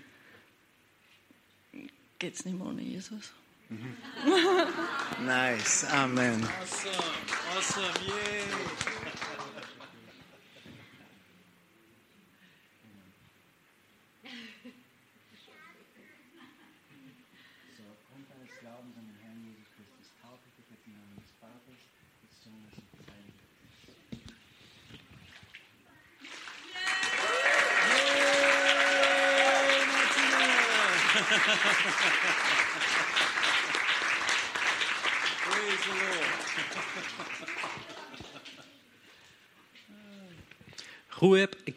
geht 2.18 2.35
es 2.35 2.44
nicht 2.46 2.56
mehr 2.58 2.66
ohne 2.66 2.82
Jesus. 2.82 3.32
Mm-hmm. 3.72 5.26
Nice, 5.26 5.85
Amen. 5.94 6.42
Awesome, 6.42 6.92
awesome, 7.56 8.06
yay. 8.06 9.12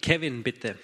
Kevin, 0.06 0.44
bitte. 0.44 0.76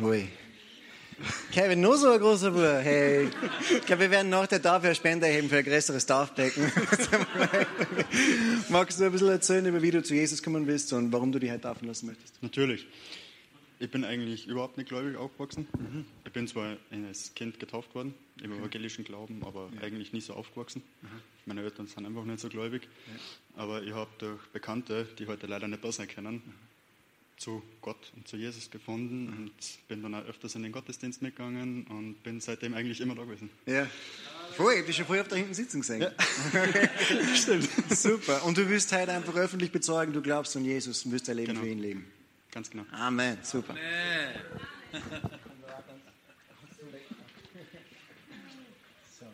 Hui. 0.00 0.28
Kevin, 1.50 1.80
nur 1.80 1.98
so 1.98 2.12
ein 2.12 2.20
großer 2.20 2.52
Bub. 2.52 2.62
Hey, 2.62 3.28
ich 3.68 3.84
glaube, 3.84 4.02
wir 4.02 4.10
werden 4.12 4.30
nach 4.30 4.46
der 4.46 4.62
Tafel 4.62 4.86
eine 4.86 4.94
Spende 4.94 5.26
erheben 5.26 5.48
für 5.48 5.56
ein 5.56 5.64
größeres 5.64 6.06
Taufbecken. 6.06 6.70
Magst 8.68 9.00
du 9.00 9.06
ein 9.06 9.10
bisschen 9.10 9.28
erzählen, 9.30 9.66
über 9.66 9.82
wie 9.82 9.90
du 9.90 10.04
zu 10.04 10.14
Jesus 10.14 10.40
gekommen 10.40 10.66
bist 10.66 10.92
und 10.92 11.12
warum 11.12 11.32
du 11.32 11.40
dich 11.40 11.50
heute 11.50 11.62
taufen 11.62 11.88
lassen 11.88 12.06
möchtest? 12.06 12.40
Natürlich. 12.40 12.86
Ich 13.82 13.90
bin 13.90 14.04
eigentlich 14.04 14.46
überhaupt 14.46 14.76
nicht 14.76 14.88
gläubig 14.90 15.16
aufgewachsen. 15.16 15.66
Ich 16.26 16.32
bin 16.32 16.46
zwar 16.46 16.76
als 16.92 17.34
Kind 17.34 17.58
getauft 17.58 17.94
worden, 17.94 18.14
im 18.42 18.52
evangelischen 18.52 19.04
Glauben, 19.04 19.42
aber 19.42 19.70
eigentlich 19.80 20.12
nie 20.12 20.20
so 20.20 20.34
aufgewachsen. 20.34 20.82
Meine 21.46 21.62
Eltern 21.62 21.86
sind 21.86 22.04
einfach 22.04 22.24
nicht 22.26 22.40
so 22.40 22.48
gläubig. 22.50 22.86
Aber 23.56 23.82
ich 23.82 23.92
habe 23.92 24.10
durch 24.18 24.40
Bekannte, 24.52 25.08
die 25.18 25.26
heute 25.26 25.46
leider 25.46 25.66
nicht 25.66 25.82
da 25.82 25.90
sein 25.90 26.08
können, 26.08 26.42
zu 27.38 27.62
Gott 27.80 28.12
und 28.16 28.28
zu 28.28 28.36
Jesus 28.36 28.70
gefunden 28.70 29.28
und 29.28 29.52
bin 29.88 30.02
dann 30.02 30.14
auch 30.14 30.26
öfters 30.26 30.54
in 30.56 30.62
den 30.62 30.72
Gottesdienst 30.72 31.22
mitgegangen 31.22 31.86
und 31.86 32.22
bin 32.22 32.38
seitdem 32.40 32.74
eigentlich 32.74 33.00
immer 33.00 33.14
da 33.14 33.24
gewesen. 33.24 33.48
Ja. 33.64 33.86
Voll, 34.56 34.74
ich 34.74 34.80
hab 34.80 34.86
dich 34.88 34.96
schon 34.96 35.06
vorher 35.06 35.22
auf 35.22 35.28
da 35.28 35.36
hinten 35.36 35.54
sitzen 35.54 35.80
gesehen. 35.80 36.04
Stimmt. 37.34 37.66
Super. 37.88 38.44
Und 38.44 38.58
du 38.58 38.68
willst 38.68 38.92
heute 38.92 39.12
einfach 39.12 39.34
öffentlich 39.36 39.72
bezeugen, 39.72 40.12
du 40.12 40.20
glaubst 40.20 40.54
an 40.54 40.66
Jesus 40.66 41.06
und 41.06 41.12
wirst 41.12 41.28
dein 41.28 41.36
Leben 41.36 41.48
Genau. 41.52 41.60
für 41.62 41.68
ihn 41.70 41.78
leben. 41.78 42.04
Ganz 42.52 42.68
genau. 42.68 42.84
Amen. 42.92 43.38
Super. 43.42 43.74
So. 49.18 49.26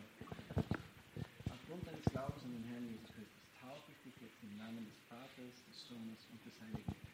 Aufgrund 1.50 1.86
deines 1.86 2.04
Glaubens 2.12 2.44
an 2.44 2.52
den 2.52 2.64
Herrn 2.68 2.84
Jesus 2.84 3.08
Christus 3.14 3.40
taufe 3.58 3.90
ich 3.90 3.96
dich 4.04 4.20
jetzt 4.20 4.42
im 4.42 4.58
Namen 4.58 4.84
des 4.84 4.98
Vaters, 5.08 5.54
des 5.66 5.88
Sohnes 5.88 6.26
und 6.30 6.44
des 6.44 6.52
Heiligen 6.60 6.84
Geistes. 6.84 7.06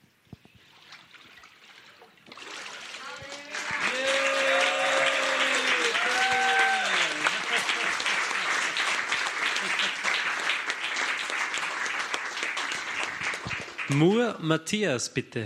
Mur 13.95 14.37
Matthias, 14.41 15.09
bitte. 15.13 15.45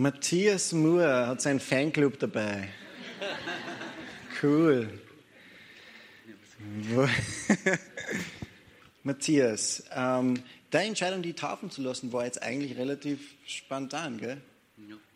Matthias 0.00 0.72
Moore 0.72 1.26
hat 1.26 1.42
seinen 1.42 1.60
Fanclub 1.60 2.18
dabei. 2.18 2.70
Cool. 4.42 4.88
Matthias, 9.02 9.84
ähm, 9.94 10.42
deine 10.70 10.88
Entscheidung, 10.88 11.20
die 11.20 11.34
taufen 11.34 11.70
zu 11.70 11.82
lassen, 11.82 12.14
war 12.14 12.24
jetzt 12.24 12.42
eigentlich 12.42 12.78
relativ 12.78 13.34
spontan, 13.44 14.16
gell? 14.16 14.40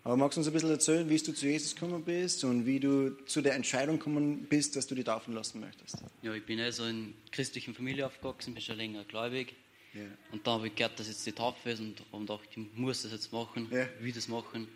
Aber 0.03 0.19
magst 0.19 0.37
du 0.37 0.41
uns 0.43 0.49
ein 0.49 0.53
bisschen 0.53 0.69
erzählen, 0.69 1.09
wie 1.09 1.17
du 1.17 1.33
zu 1.33 1.47
Jesus 1.47 1.75
gekommen 1.75 2.05
bist 2.05 2.45
und 2.45 2.67
wie 2.67 2.79
du 2.79 3.17
zu 3.25 3.41
der 3.41 3.55
Entscheidung 3.55 3.99
gekommen 3.99 4.45
bist, 4.51 4.77
dass 4.77 4.87
du 4.87 4.95
dich 4.95 5.07
taufen 5.07 5.33
lassen 5.33 5.61
möchtest? 5.61 5.97
Ja, 6.21 6.35
ich 6.35 6.45
bin 6.45 6.61
also 6.61 6.85
in 6.85 7.15
christlichen 7.33 7.75
Familie 7.75 8.05
aufgewachsen, 8.05 8.53
bin 8.53 8.63
schon 8.63 8.77
länger 8.77 9.05
gläubig. 9.05 9.57
Ja. 9.95 10.01
Und 10.33 10.47
da 10.47 10.53
habe 10.53 10.67
ich 10.67 10.75
gehört, 10.75 10.99
dass 10.99 11.07
jetzt 11.09 11.25
die 11.25 11.33
Taufe 11.33 11.71
ist 11.71 11.79
und 11.81 12.01
habe 12.13 12.21
gedacht, 12.25 12.41
ich 12.51 12.57
muss 12.77 13.03
das 13.03 13.13
jetzt 13.13 13.33
machen, 13.33 13.69
Ja. 13.71 13.87
will 14.01 14.13
das 14.13 14.27
machen. 14.29 14.67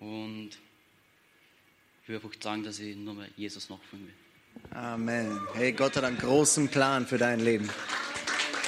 Und 0.00 0.50
ich 2.02 2.08
will 2.08 2.16
einfach 2.16 2.30
sagen, 2.40 2.64
dass 2.64 2.80
ich 2.80 2.96
nur 2.96 3.14
mehr 3.14 3.28
Jesus 3.36 3.70
nachfolgen 3.70 4.08
will. 4.08 4.14
Amen. 4.76 5.40
Hey, 5.54 5.72
Gott 5.72 5.96
hat 5.96 6.04
einen 6.04 6.18
großen 6.18 6.68
Plan 6.68 7.06
für 7.06 7.16
dein 7.16 7.40
Leben. 7.40 7.70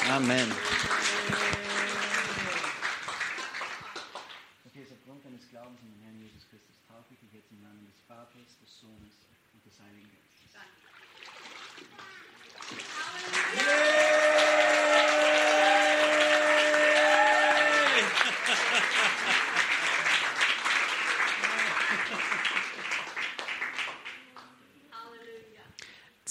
Amen. 0.09 0.51
Okay, 4.67 4.87
so 4.89 4.95
aufgrund 4.95 5.25
deines 5.25 5.51
Glaubens 5.51 5.81
an 5.81 5.89
den 5.93 6.03
Herrn 6.05 6.23
Jesus 6.23 6.43
Christus 6.49 6.77
taufe 6.89 7.05
ich 7.13 7.19
dich 7.21 7.33
jetzt 7.35 7.51
im 7.51 7.61
Namen 7.63 7.85
des 7.85 8.01
Vaters, 8.07 8.49
des 8.63 8.71
Sohnes 8.81 9.13
und 9.53 9.67
des 9.67 9.75
Heiligen 9.83 10.09
Geistes. 10.09 10.55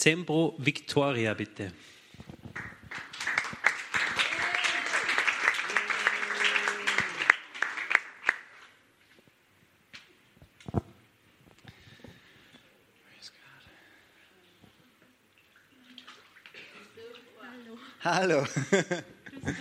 Zembro 0.03 0.53
Victoria, 0.57 1.33
bitte. 1.33 1.71
Hallo. 17.39 17.77
Hallo. 18.03 18.43
Grüß 18.43 18.83
euch. 19.45 19.55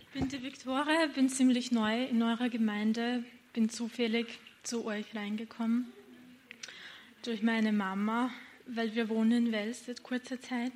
Ich 0.00 0.06
bin 0.12 0.28
die 0.28 0.42
Viktoria, 0.42 1.06
bin 1.14 1.28
ziemlich 1.28 1.70
neu 1.70 2.06
in 2.06 2.20
eurer 2.20 2.48
Gemeinde, 2.48 3.22
bin 3.52 3.68
zufällig 3.68 4.40
zu 4.64 4.84
euch 4.86 5.14
reingekommen 5.14 5.92
durch 7.22 7.42
meine 7.42 7.70
Mama, 7.70 8.32
weil 8.66 8.94
wir 8.94 9.08
wohnen 9.08 9.46
in 9.46 9.52
Wels 9.52 9.86
seit 9.86 10.02
kurzer 10.02 10.40
Zeit. 10.40 10.72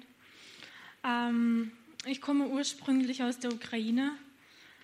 Ähm, 1.04 1.72
ich 2.04 2.20
komme 2.20 2.48
ursprünglich 2.48 3.22
aus 3.22 3.38
der 3.38 3.52
Ukraine, 3.52 4.12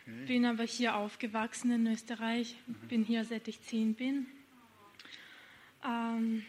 Okay. 0.05 0.27
bin 0.27 0.47
aber 0.47 0.65
hier 0.65 0.97
aufgewachsen 0.97 1.71
in 1.71 1.87
Österreich, 1.87 2.57
bin 2.89 3.05
hier 3.05 3.25
seit 3.25 3.47
ich 3.47 3.63
zehn 3.63 3.95
bin. 3.95 4.27
Ähm, 5.85 6.45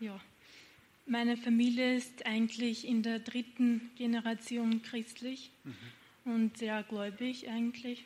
ja. 0.00 0.18
Meine 1.04 1.36
Familie 1.36 1.96
ist 1.96 2.24
eigentlich 2.24 2.86
in 2.86 3.02
der 3.02 3.18
dritten 3.18 3.90
Generation 3.96 4.82
christlich 4.82 5.50
und 6.24 6.56
sehr 6.56 6.82
gläubig 6.84 7.48
eigentlich. 7.50 8.04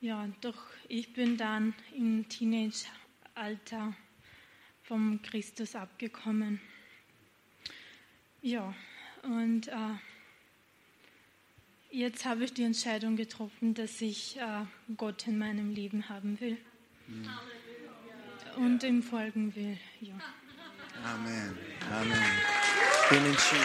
Ja, 0.00 0.28
doch 0.40 0.62
ich 0.88 1.12
bin 1.12 1.36
dann 1.36 1.74
im 1.94 2.28
Teenage-Alter 2.28 3.94
vom 4.86 5.20
Christus 5.22 5.74
abgekommen. 5.74 6.60
Ja, 8.42 8.74
und 9.22 9.68
äh, 9.68 9.94
jetzt 11.90 12.24
habe 12.24 12.44
ich 12.44 12.52
die 12.52 12.62
Entscheidung 12.64 13.16
getroffen, 13.16 13.74
dass 13.74 14.00
ich 14.00 14.36
äh, 14.38 14.64
Gott 14.96 15.26
in 15.26 15.38
meinem 15.38 15.72
Leben 15.72 16.08
haben 16.08 16.40
will. 16.40 16.58
und 18.56 18.82
ihm 18.82 19.02
folgen 19.02 19.54
will. 19.54 19.78
Ja. 20.00 20.14
Amen. 21.04 21.56
Amen. 21.90 22.18
Bin 23.10 23.26
entschieden. 23.26 23.62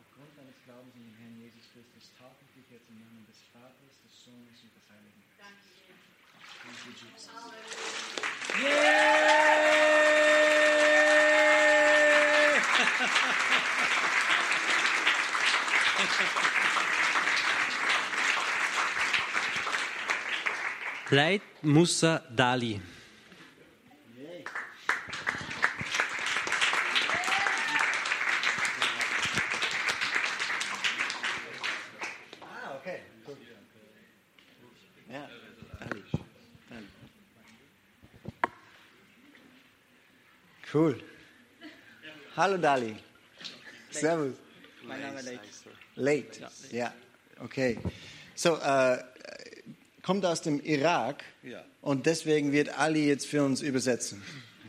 Aufgrund 0.00 0.38
deines 0.38 0.54
Glaubens 0.64 0.94
in 0.94 1.02
den 1.02 1.14
Herrn 1.18 1.36
Jesus 1.42 1.64
Christus 1.74 2.10
taufe 2.18 2.40
ich 2.46 2.62
dich 2.62 2.70
jetzt 2.70 2.88
im 2.88 3.00
Namen 3.00 3.26
des 3.26 3.36
Vaters, 3.52 3.94
des 4.06 4.14
Sohnes 4.24 4.62
und 4.62 4.72
des 4.72 4.86
Heiligen 4.88 5.24
Geistes. 5.36 5.82
Thank 6.62 6.78
you, 6.86 6.92
Jesus. 6.94 7.28
Leit 21.14 21.42
Musa 21.62 22.24
Dali. 22.28 22.80
Ah, 32.42 32.76
okay. 32.76 32.98
Gut. 33.24 33.38
Ja, 35.08 35.28
Ali. 35.78 36.02
Ali. 36.70 36.88
Cool. 40.72 41.00
Hallo 42.36 42.56
Dali. 42.56 42.96
Servus. 43.92 44.34
Mein 44.82 45.00
Name 45.00 45.20
ist 45.20 45.26
Leit. 45.94 46.40
Late. 46.40 46.50
Ja. 46.72 46.92
Okay. 47.38 47.78
So, 48.34 48.56
äh, 48.56 48.98
kommt 50.04 50.24
aus 50.26 50.42
dem 50.42 50.60
Irak 50.60 51.24
ja. 51.42 51.64
und 51.80 52.06
deswegen 52.06 52.52
wird 52.52 52.78
Ali 52.78 53.08
jetzt 53.08 53.26
für 53.26 53.44
uns 53.44 53.62
übersetzen. 53.62 54.22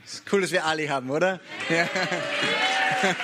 Ist 0.05 0.23
cool, 0.31 0.41
dass 0.41 0.51
wir 0.51 0.65
Ali 0.65 0.87
haben, 0.87 1.09
oder? 1.09 1.39
Ja. 1.69 1.89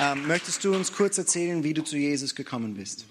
Ähm, 0.00 0.26
möchtest 0.26 0.64
du 0.64 0.74
uns 0.74 0.92
kurz 0.92 1.18
erzählen, 1.18 1.62
wie 1.62 1.72
du 1.72 1.84
zu 1.84 1.96
Jesus 1.96 2.34
gekommen 2.34 2.74
bist? 2.74 3.06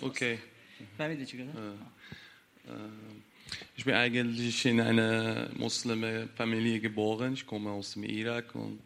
Okay. 0.00 0.38
Ich 3.76 3.84
bin 3.84 3.94
eigentlich 3.94 4.64
in 4.66 4.80
einer 4.80 5.50
muslimischen 5.54 6.28
Familie 6.30 6.80
geboren. 6.80 7.34
Ich 7.34 7.46
komme 7.46 7.70
aus 7.70 7.94
dem 7.94 8.04
Irak 8.04 8.54
und 8.54 8.80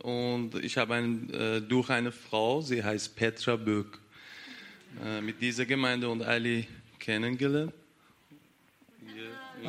und 0.00 0.54
ich 0.62 0.76
habe 0.76 0.94
einen, 0.94 1.30
äh, 1.30 1.60
durch 1.60 1.90
eine 1.90 2.12
Frau, 2.12 2.60
sie 2.60 2.82
heißt 2.82 3.16
Petra 3.16 3.56
Böck, 3.56 3.98
äh, 5.04 5.20
mit 5.20 5.40
dieser 5.40 5.66
Gemeinde 5.66 6.08
und 6.08 6.22
Ali 6.22 6.66
kennengelernt. 6.98 7.72
Yeah. 9.02 9.68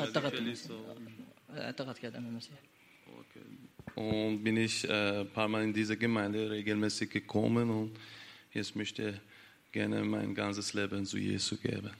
Und 4.00 4.42
bin 4.42 4.56
ich 4.56 4.88
äh, 4.88 5.20
ein 5.20 5.28
paar 5.28 5.46
Mal 5.46 5.62
in 5.62 5.74
diese 5.74 5.94
Gemeinde 5.94 6.48
regelmäßig 6.48 7.10
gekommen 7.10 7.68
und 7.68 7.92
jetzt 8.54 8.74
möchte 8.74 9.10
ich 9.10 9.72
gerne 9.72 10.02
mein 10.02 10.34
ganzes 10.34 10.72
Leben 10.72 11.04
zu 11.04 11.18
Jesu 11.18 11.56
geben. 11.56 11.90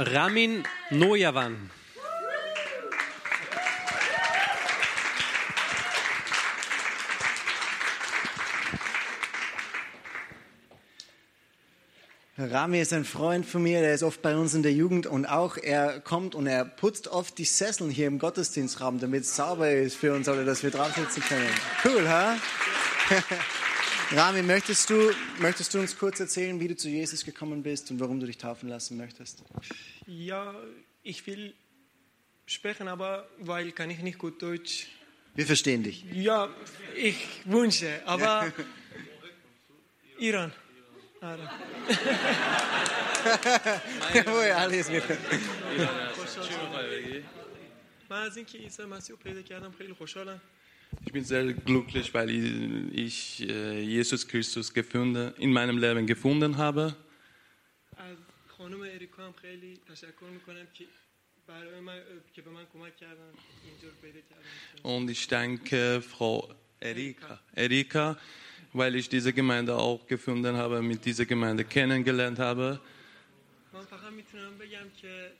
Ramin 0.00 0.62
Nojavan. 0.90 1.70
Rami 12.38 12.80
ist 12.80 12.92
ein 12.92 13.04
Freund 13.04 13.44
von 13.44 13.64
mir, 13.64 13.80
der 13.80 13.92
ist 13.92 14.04
oft 14.04 14.22
bei 14.22 14.36
uns 14.36 14.54
in 14.54 14.62
der 14.62 14.72
Jugend 14.72 15.08
und 15.08 15.26
auch 15.26 15.56
er 15.56 15.98
kommt 15.98 16.36
und 16.36 16.46
er 16.46 16.64
putzt 16.64 17.08
oft 17.08 17.36
die 17.36 17.44
Sesseln 17.44 17.90
hier 17.90 18.06
im 18.06 18.20
Gottesdienstraum, 18.20 19.00
damit 19.00 19.24
es 19.24 19.34
sauber 19.34 19.68
ist 19.68 19.96
für 19.96 20.14
uns 20.14 20.28
oder 20.28 20.44
dass 20.44 20.62
wir 20.62 20.70
drauf 20.70 20.94
sitzen 20.94 21.22
können. 21.22 21.50
Cool, 21.84 22.08
ha? 22.08 22.36
Rami, 24.10 24.42
möchtest 24.42 24.88
du, 24.88 25.10
möchtest 25.38 25.74
du 25.74 25.80
uns 25.80 25.98
kurz 25.98 26.18
erzählen, 26.18 26.58
wie 26.60 26.68
du 26.68 26.76
zu 26.76 26.88
Jesus 26.88 27.26
gekommen 27.26 27.62
bist 27.62 27.90
und 27.90 28.00
warum 28.00 28.20
du 28.20 28.26
dich 28.26 28.38
taufen 28.38 28.68
lassen 28.68 28.96
möchtest? 28.96 29.42
Ja, 30.10 30.54
ich 31.02 31.26
will 31.26 31.52
sprechen, 32.46 32.88
aber 32.88 33.28
weil 33.40 33.72
kann 33.72 33.90
ich 33.90 33.98
nicht 33.98 34.16
gut 34.18 34.40
Deutsch. 34.40 34.86
Wir 35.34 35.44
verstehen 35.44 35.82
dich. 35.82 36.02
Ja, 36.14 36.48
ich 36.96 37.42
wünsche, 37.44 38.00
aber 38.06 38.50
Iran. 40.18 40.50
Iran. 41.20 41.40
Jawohl, 44.14 44.50
alles 44.52 44.90
mit. 44.90 45.04
Ich 51.04 51.12
bin 51.12 51.24
sehr 51.24 51.52
glücklich, 51.52 52.14
weil 52.14 52.30
ich 52.94 53.46
äh, 53.46 53.82
Jesus 53.82 54.26
Christus 54.26 54.72
gefunden, 54.72 55.34
in 55.36 55.52
meinem 55.52 55.76
Leben 55.76 56.06
gefunden 56.06 56.56
habe. 56.56 56.96
از 58.67 58.67
خانم 58.67 58.81
اریکا 58.81 59.25
هم 59.25 59.33
خیلی 59.41 59.79
تشکر 59.89 60.25
میکنم 60.33 60.67
که 60.73 60.85
برای 61.47 61.79
من 61.79 62.01
که 62.33 62.41
به 62.41 62.49
من 62.49 62.65
کمک 62.73 62.95
کردن 62.95 63.31
اینجا 63.65 63.87
رو 63.87 63.95
پیدا 64.01 64.19
کردم 64.29 64.83
Und 64.83 65.09
ich 65.09 65.27
danke 65.27 66.01
Frau 66.01 66.53
Erika, 66.79 67.39
Erika, 67.55 68.17
weil 68.73 68.95
ich 68.95 69.09
diese 69.09 69.33
Gemeinde 69.33 69.75
auch 69.75 70.07
gefunden 70.07 70.55
habe, 70.57 70.81
mit 70.81 71.05
dieser 71.05 71.25
Gemeinde 71.25 71.63
kennengelernt 71.63 72.39
habe. 72.39 72.79
من 73.73 73.85
فقط 73.85 74.11
میتونم 74.11 74.57
بگم 74.57 74.89
که 75.01 75.31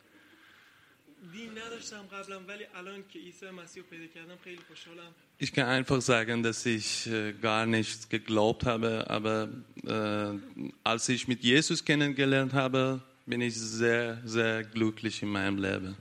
دین 1.32 1.52
نداشتم 1.52 2.02
قبلا 2.02 2.40
ولی 2.40 2.66
الان 2.76 3.04
که 3.10 3.20
عیسی 3.20 3.50
مسیح 3.50 3.84
رو 3.84 3.90
پیدا 3.90 4.08
کردم 4.08 4.38
خیلی 4.44 4.62
خوشحالم 4.68 5.14
Ich 5.40 5.52
kann 5.52 5.66
einfach 5.66 6.02
sagen, 6.02 6.44
dass 6.44 6.66
ich 6.66 7.08
äh, 7.08 7.34
gar 7.34 7.66
nichts 7.66 8.08
geglaubt 8.08 8.66
habe, 8.66 9.10
aber 9.10 9.50
äh, 9.86 10.40
als 10.84 11.10
ich 11.10 11.28
mit 11.28 11.44
Jesus 11.44 11.84
kennengelernt 11.84 12.54
habe, 12.54 13.02
bin 13.29 13.43
ich 13.43 13.55
sehr, 13.55 14.19
sehr 14.25 14.65
glücklich 14.65 15.23
in 15.23 15.29
meinem 15.29 15.59
Leben. 15.59 15.97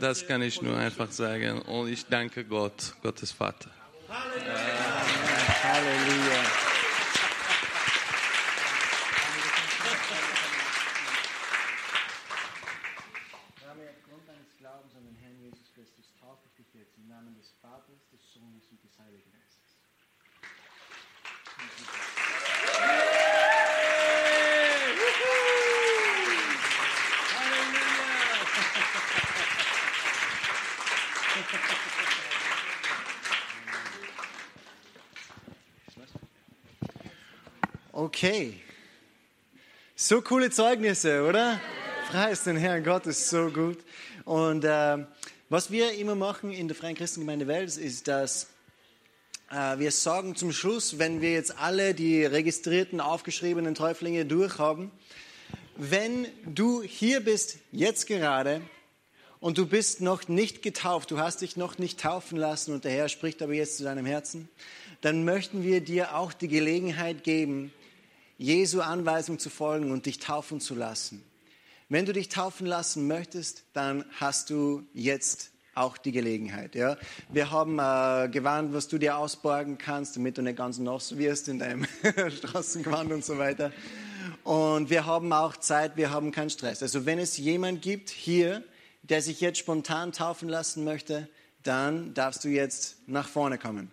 Das 0.00 0.26
kann 0.26 0.42
ich 0.42 0.62
nur 0.62 0.76
einfach 0.76 1.10
sagen. 1.10 1.60
Und 1.62 1.88
ich 1.88 2.06
danke 2.06 2.44
Gott, 2.44 2.94
Gottes 3.02 3.32
Vater. 3.32 3.70
Halleluja. 4.08 4.54
Halleluja. 5.62 6.67
Okay. 38.18 38.54
So 39.94 40.20
coole 40.22 40.50
Zeugnisse, 40.50 41.24
oder? 41.24 41.60
Preis 42.10 42.42
den 42.42 42.56
Herrn 42.56 42.82
Gott 42.82 43.06
ist 43.06 43.30
so 43.30 43.48
gut. 43.48 43.78
Und 44.24 44.64
äh, 44.64 45.04
Was 45.48 45.70
wir 45.70 45.92
immer 45.92 46.16
machen 46.16 46.50
in 46.50 46.66
der 46.66 46.76
Freien 46.76 46.96
Christengemeinde 46.96 47.46
Wels 47.46 47.76
ist, 47.76 48.08
dass 48.08 48.48
äh, 49.52 49.78
wir 49.78 49.92
sagen 49.92 50.34
zum 50.34 50.50
Schluss, 50.50 50.98
wenn 50.98 51.20
wir 51.20 51.30
jetzt 51.30 51.58
alle 51.58 51.94
die 51.94 52.24
registrierten, 52.24 53.00
aufgeschriebenen 53.00 53.76
Täuflinge 53.76 54.26
durchhaben, 54.26 54.90
wenn 55.76 56.26
du 56.44 56.82
hier 56.82 57.20
bist, 57.20 57.58
jetzt 57.70 58.08
gerade, 58.08 58.62
und 59.38 59.58
du 59.58 59.66
bist 59.66 60.00
noch 60.00 60.26
nicht 60.26 60.62
getauft, 60.64 61.12
du 61.12 61.20
hast 61.20 61.42
dich 61.42 61.56
noch 61.56 61.78
nicht 61.78 62.00
taufen 62.00 62.36
lassen 62.36 62.74
und 62.74 62.82
der 62.82 62.90
Herr 62.90 63.08
spricht 63.08 63.42
aber 63.42 63.54
jetzt 63.54 63.76
zu 63.76 63.84
deinem 63.84 64.06
Herzen, 64.06 64.48
dann 65.02 65.24
möchten 65.24 65.62
wir 65.62 65.80
dir 65.82 66.16
auch 66.16 66.32
die 66.32 66.48
Gelegenheit 66.48 67.22
geben, 67.22 67.72
Jesu 68.38 68.80
Anweisung 68.80 69.38
zu 69.38 69.50
folgen 69.50 69.90
und 69.90 70.06
dich 70.06 70.18
taufen 70.18 70.60
zu 70.60 70.74
lassen. 70.74 71.22
Wenn 71.88 72.06
du 72.06 72.12
dich 72.12 72.28
taufen 72.28 72.66
lassen 72.66 73.06
möchtest, 73.06 73.64
dann 73.72 74.04
hast 74.20 74.50
du 74.50 74.86
jetzt 74.94 75.50
auch 75.74 75.96
die 75.96 76.12
Gelegenheit. 76.12 76.74
Ja? 76.74 76.96
Wir 77.30 77.50
haben 77.50 77.78
äh, 77.78 78.28
gewarnt, 78.30 78.72
was 78.72 78.88
du 78.88 78.98
dir 78.98 79.16
ausborgen 79.16 79.78
kannst, 79.78 80.16
damit 80.16 80.38
du 80.38 80.42
nicht 80.42 80.56
ganz 80.56 80.78
nass 80.78 81.16
wirst 81.18 81.48
in 81.48 81.58
deinem 81.58 81.86
Straßengewand 82.38 83.12
und 83.12 83.24
so 83.24 83.38
weiter. 83.38 83.72
Und 84.44 84.90
wir 84.90 85.06
haben 85.06 85.32
auch 85.32 85.56
Zeit, 85.56 85.96
wir 85.96 86.10
haben 86.10 86.30
keinen 86.30 86.50
Stress. 86.50 86.82
Also 86.82 87.06
wenn 87.06 87.18
es 87.18 87.36
jemand 87.38 87.82
gibt 87.82 88.10
hier, 88.10 88.62
der 89.02 89.22
sich 89.22 89.40
jetzt 89.40 89.58
spontan 89.58 90.12
taufen 90.12 90.48
lassen 90.48 90.84
möchte, 90.84 91.28
dann 91.62 92.14
darfst 92.14 92.44
du 92.44 92.48
jetzt 92.48 92.96
nach 93.06 93.28
vorne 93.28 93.58
kommen. 93.58 93.90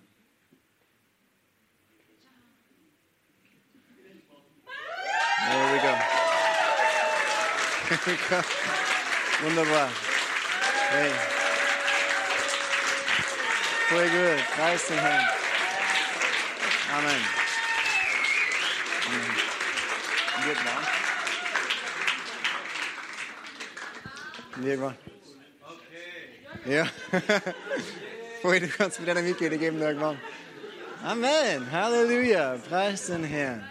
Wunderbar. 9.41 9.89
Hey. 10.89 11.11
Voll 13.89 14.09
gut. 14.09 14.43
Preis 14.55 14.87
den 14.87 14.97
Herrn. 14.97 15.29
Amen. 16.97 17.21
Vietnam. 20.45 20.83
Irgendwann. 24.63 24.97
Ja. 26.65 26.87
Vorher, 28.41 28.61
du 28.61 28.67
kannst 28.69 28.99
mit 28.99 29.09
einer 29.09 29.21
Mitglieder 29.21 29.57
geben 29.57 29.81
irgendwann. 29.81 30.19
Amen. 31.03 31.71
Halleluja. 31.71 32.57
Preis 32.67 33.07
den 33.07 33.23
Herrn. 33.23 33.69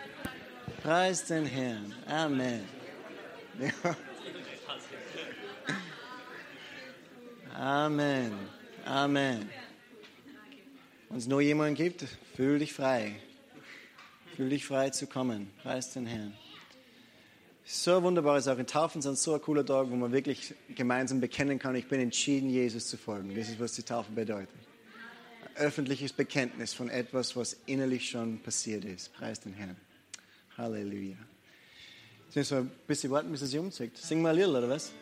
Preis 0.83 1.25
den 1.25 1.47
Herrn. 1.47 1.95
Amen. 2.07 2.74
Amen. 7.55 8.33
Amen. 8.85 9.49
Wenn 11.09 11.19
es 11.19 11.27
noch 11.27 11.41
jemanden 11.41 11.77
gibt, 11.77 12.05
fühl 12.35 12.59
dich 12.59 12.73
frei. 12.73 13.15
Fühl 14.37 14.49
dich 14.49 14.67
frei 14.67 14.91
zu 14.91 15.07
kommen. 15.07 15.51
Preis 15.63 15.93
den 15.93 16.07
Herrn. 16.07 16.35
So 17.65 18.03
wunderbar 18.03 18.37
ist 18.37 18.49
auch 18.49 18.59
in 18.59 18.67
Taufen 18.67 19.01
sind 19.01 19.17
so 19.17 19.33
ein 19.35 19.41
cooler 19.41 19.65
Tag, 19.65 19.89
wo 19.89 19.97
man 19.97 20.13
wirklich 20.13 20.55
gemeinsam 20.75 21.21
bekennen 21.21 21.59
kann, 21.59 21.75
ich 21.77 21.89
bin 21.89 22.01
entschieden, 22.01 22.51
Jesus 22.51 22.89
zu 22.89 22.99
folgen. 22.99 23.35
Das 23.35 23.49
ist, 23.49 23.59
was 23.59 23.73
die 23.73 23.83
Taufe 23.83 24.13
bedeutet. 24.13 24.55
Ein 25.55 25.63
öffentliches 25.63 26.13
Bekenntnis 26.13 26.75
von 26.75 26.91
etwas, 26.91 27.37
was 27.37 27.57
innerlich 27.65 28.11
schon 28.11 28.41
passiert 28.41 28.85
ist. 28.85 29.15
Preis 29.15 29.41
den 29.41 29.55
Herrn. 29.55 29.77
Halleluja. 30.59 31.17
Jetzt 32.27 32.37
müssen 32.37 32.57
wir 32.57 32.61
ein 32.63 32.71
bisschen 32.87 33.11
warten, 33.11 33.31
bis 33.31 33.43
es 33.43 33.51
sich 33.51 33.59
umzeigt. 33.59 33.97
Sing 33.99 34.21
mal 34.23 34.31
ein 34.31 34.37
Lied, 34.37 34.47
oder 34.47 34.69
was? 34.69 34.93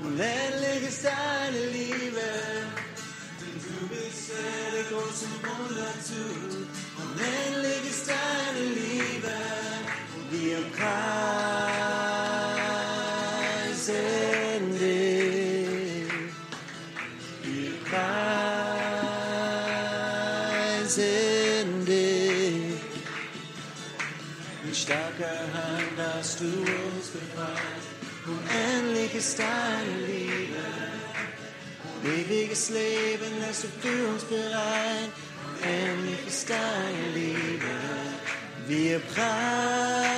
Unendlich 0.00 0.88
ist 0.88 1.04
deine 1.04 1.66
Liebe, 1.72 2.20
denn 3.40 3.56
du 3.62 3.88
bist 3.88 4.30
der 4.30 4.84
große 4.84 5.26
Wunder 5.42 5.92
zu. 6.02 6.14
Unendlich 7.02 7.90
ist 7.90 8.08
deine 8.08 8.64
Liebe, 8.74 9.32
wir 10.30 10.58
preisen 10.76 11.67
preisen 20.88 21.84
dich. 21.84 22.80
Mit 24.64 24.76
starker 24.76 25.40
Hand 25.52 26.16
hast 26.16 26.40
du 26.40 26.44
uns 26.44 27.08
befreit. 27.12 27.84
Unendlich 28.26 29.14
ist 29.14 29.38
deine 29.38 30.06
Liebe. 30.06 30.64
Ewiges 32.04 32.70
Leben 32.70 33.40
lässt 33.46 33.64
du 33.64 33.68
für 33.80 34.08
uns 34.08 34.24
bereit. 34.24 35.12
Unendlich 35.62 36.26
ist 36.26 36.48
deine 36.48 37.14
Liebe. 37.14 37.66
Wir 38.66 38.98
preisen 38.98 40.17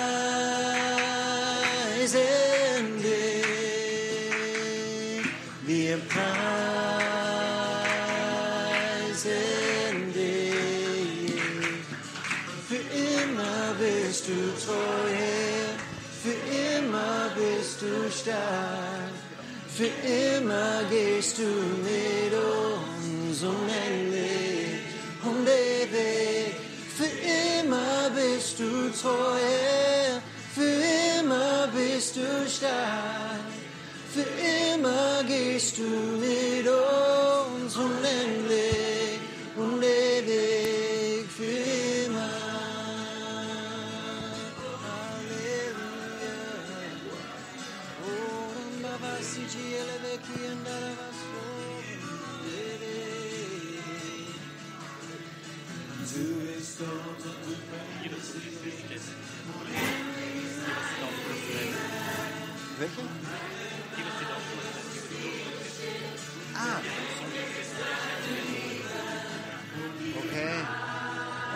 immer 20.51 20.83
gehst 20.91 21.39
du 21.39 21.43
mit 21.43 22.33
uns 22.35 23.43
unendlich 23.43 24.81
um 25.23 25.45
den 25.45 25.93
Weg. 25.93 26.57
Für 26.97 27.13
immer 27.61 28.11
bist 28.15 28.59
du 28.59 28.91
treu. 29.01 29.39
Für 30.55 31.21
immer 31.21 31.69
bist 31.69 32.17
du 32.17 32.51
stark. 32.51 33.47
Für 34.13 34.27
immer 34.75 35.23
gehst 35.29 35.79
du 35.79 35.83
mit 35.83 36.67
uns 36.67 36.90
Welche? 62.81 63.03
Ah. 66.55 66.81
Okay. 70.17 70.55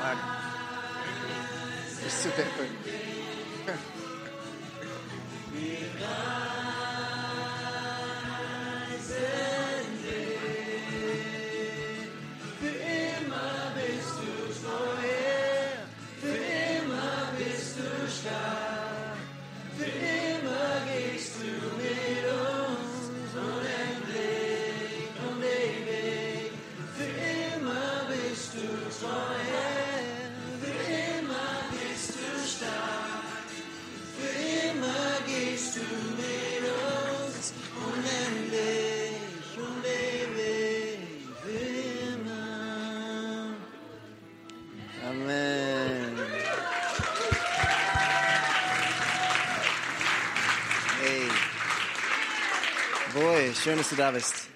Mann. 0.03 0.19
Bist 2.05 2.25
du 2.25 2.29
deppert. 2.29 2.84
Boy, 53.15 53.55
schön, 53.55 53.79
dass 53.79 53.91
du 53.91 53.95
da 53.95 54.11
bist. 54.11 54.49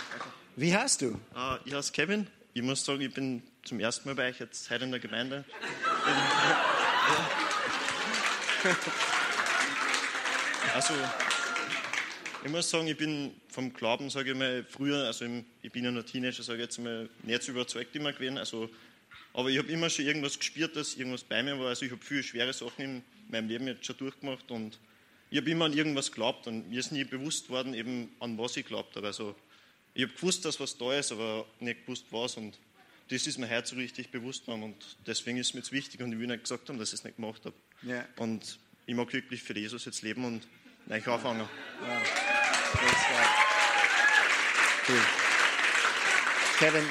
Wie 0.57 0.77
heißt 0.77 1.03
du? 1.03 1.17
Ah, 1.33 1.61
ich 1.65 1.73
heiße 1.73 1.93
Kevin. 1.93 2.27
Ich 2.55 2.63
muss 2.63 2.85
sagen, 2.85 3.01
ich 3.01 3.15
bin 3.15 3.41
zum 3.63 3.79
ersten 3.79 4.09
Mal 4.09 4.17
bei 4.17 4.31
euch 4.31 4.41
jetzt 4.41 4.69
heute 4.69 4.83
in 4.83 4.91
der 4.91 4.99
Gemeinde. 4.99 5.45
Also, 10.75 10.93
ich 12.45 12.51
muss 12.51 12.69
sagen, 12.69 12.87
ich 12.89 12.97
bin 12.97 13.33
vom 13.49 13.73
Glauben, 13.73 14.11
sage 14.11 14.33
ich 14.33 14.37
mal, 14.37 14.65
früher, 14.69 15.07
also 15.07 15.25
ich 15.63 15.73
bin 15.73 15.85
ja 15.85 15.91
noch 15.91 16.03
Teenager, 16.03 16.43
sage 16.43 16.59
ich 16.59 16.65
jetzt 16.65 16.79
mal, 16.79 17.09
nicht 17.23 17.43
so 17.43 17.53
überzeugt 17.53 17.95
immer 17.97 18.13
gewesen. 18.13 18.39
Also, 18.39 18.69
aber 19.35 19.49
ich 19.49 19.59
habe 19.59 19.69
immer 19.69 19.89
schon 19.89 20.05
irgendwas 20.05 20.39
gespürt, 20.39 20.77
dass 20.77 20.95
irgendwas 20.95 21.25
bei 21.25 21.43
mir 21.43 21.59
war. 21.59 21.69
Also 21.69 21.87
ich 21.87 21.93
habe 21.93 22.05
viele 22.05 22.23
schwere 22.23 22.53
Sachen 22.53 22.85
in 22.85 23.03
meinem 23.29 23.49
Leben 23.49 23.67
jetzt 23.69 23.87
schon 23.87 23.97
durchgemacht 23.97 24.51
und 24.51 24.79
ich 25.31 25.39
habe 25.39 25.51
immer 25.51 25.67
an 25.67 25.73
irgendwas 25.73 26.11
geglaubt 26.11 26.47
und 26.47 26.71
mir 26.71 26.81
ist 26.81 26.93
nie 26.93 27.05
bewusst 27.05 27.51
worden, 27.51 27.75
eben 27.75 28.11
an 28.21 28.39
was 28.39 28.57
ich 28.57 28.65
glaubt 28.65 28.97
habe. 28.97 29.07
Also 29.07 29.35
ich 29.95 30.05
habe 30.05 30.15
gewusst, 30.15 30.45
dass 30.45 30.59
was 30.61 30.79
da 30.79 30.95
ist, 30.95 31.13
aber 31.13 31.45
nicht 31.61 31.85
gewusst 31.85 32.07
was 32.11 32.37
und 32.37 32.59
das 33.11 33.27
ist 33.27 33.39
mir 33.39 33.49
heute 33.49 33.69
so 33.69 33.77
richtig 33.77 34.11
bewusst 34.11 34.43
geworden 34.43 34.63
und 34.63 34.97
deswegen 35.07 35.39
ist 35.39 35.49
es 35.49 35.55
mir 35.55 35.61
jetzt 35.61 35.73
wichtig 35.73 36.01
und 36.01 36.13
ich 36.13 36.19
will 36.19 36.27
nicht 36.27 36.43
gesagt 36.43 36.69
haben, 36.69 36.79
dass 36.79 36.91
ich 36.91 37.01
es 37.01 37.05
nicht 37.05 37.17
gemacht 37.17 37.45
habe. 37.45 37.55
Ja. 37.83 38.07
Und 38.17 38.59
ich 38.87 38.95
mag 38.95 39.13
wirklich 39.13 39.43
für 39.43 39.59
Jesus 39.59 39.85
jetzt 39.85 40.03
leben 40.03 40.25
und 40.25 40.47
neu 40.87 40.97
anfangen. 40.97 41.41
Ja. 41.41 42.03
Cool. 44.89 45.01
Kevin, 46.59 46.85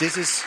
das 0.00 0.16
ist, 0.16 0.44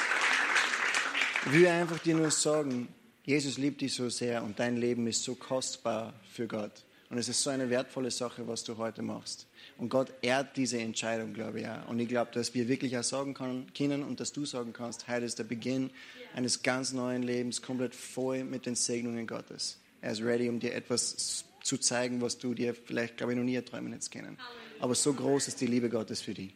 ich 1.45 1.51
will 1.51 1.67
einfach 1.67 1.99
dir 1.99 2.15
nur 2.15 2.31
sagen, 2.31 2.87
Jesus 3.24 3.57
liebt 3.57 3.82
dich 3.82 3.93
so 3.93 4.09
sehr 4.09 4.43
und 4.43 4.59
dein 4.59 4.78
Leben 4.78 5.05
ist 5.07 5.24
so 5.24 5.36
kostbar 5.36 6.13
für 6.32 6.47
Gott. 6.47 6.84
Und 7.11 7.17
es 7.17 7.28
ist 7.28 7.43
so 7.43 7.49
eine 7.49 7.69
wertvolle 7.69 8.09
Sache, 8.09 8.47
was 8.47 8.63
du 8.63 8.78
heute 8.78 9.01
machst. 9.01 9.45
Und 9.78 9.89
Gott 9.89 10.13
ehrt 10.22 10.55
diese 10.55 10.80
Entscheidung, 10.80 11.34
glaube 11.34 11.59
ich. 11.59 11.67
Auch. 11.67 11.89
Und 11.89 11.99
ich 11.99 12.07
glaube, 12.07 12.32
dass 12.34 12.53
wir 12.53 12.69
wirklich 12.69 12.97
auch 12.97 13.03
sagen 13.03 13.34
können 13.34 14.03
und 14.03 14.19
dass 14.22 14.32
du 14.32 14.45
sagen 14.45 14.72
kannst, 14.72 15.09
heute 15.09 15.26
ist 15.26 15.38
der 15.38 15.43
Beginn 15.43 15.89
eines 16.34 16.63
ganz 16.63 16.93
neuen 16.93 17.22
Lebens, 17.22 17.61
komplett 17.61 17.95
voll 17.95 18.45
mit 18.45 18.65
den 18.65 18.76
Segnungen 18.76 19.28
Gottes. 19.28 19.78
Er 20.01 20.13
ist 20.13 20.22
ready, 20.22 20.47
um 20.47 20.59
dir 20.59 20.74
etwas 20.74 21.43
zu 21.61 21.78
zeigen, 21.78 22.22
was 22.22 22.38
du 22.38 22.53
dir 22.53 22.74
vielleicht, 22.74 23.17
glaube 23.17 23.34
ich, 23.34 23.38
noch 23.38 23.45
nie 23.45 23.55
erträumen 23.55 23.91
jetzt 23.91 24.09
kennen. 24.09 24.38
Aber 24.80 24.95
so 24.95 25.13
groß 25.13 25.49
ist 25.49 25.59
die 25.59 25.67
Liebe 25.67 25.89
Gottes 25.89 26.22
für 26.22 26.34
dich. 26.34 26.53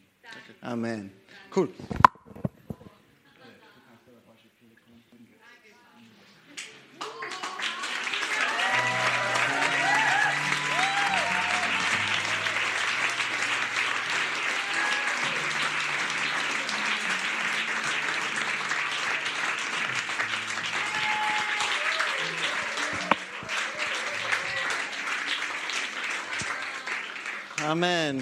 Amen. 0.62 1.12
Cool. 1.54 1.68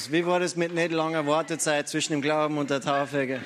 Amen. 0.07 0.13
Wie 0.13 0.27
war 0.27 0.41
das 0.41 0.57
mit 0.57 0.75
nicht 0.75 0.93
langer 0.93 1.27
Wartezeit 1.27 1.89
zwischen 1.89 2.13
dem 2.13 2.23
Glauben 2.23 2.59
und 2.59 2.71
der 2.71 2.81
Taufe? 2.81 3.29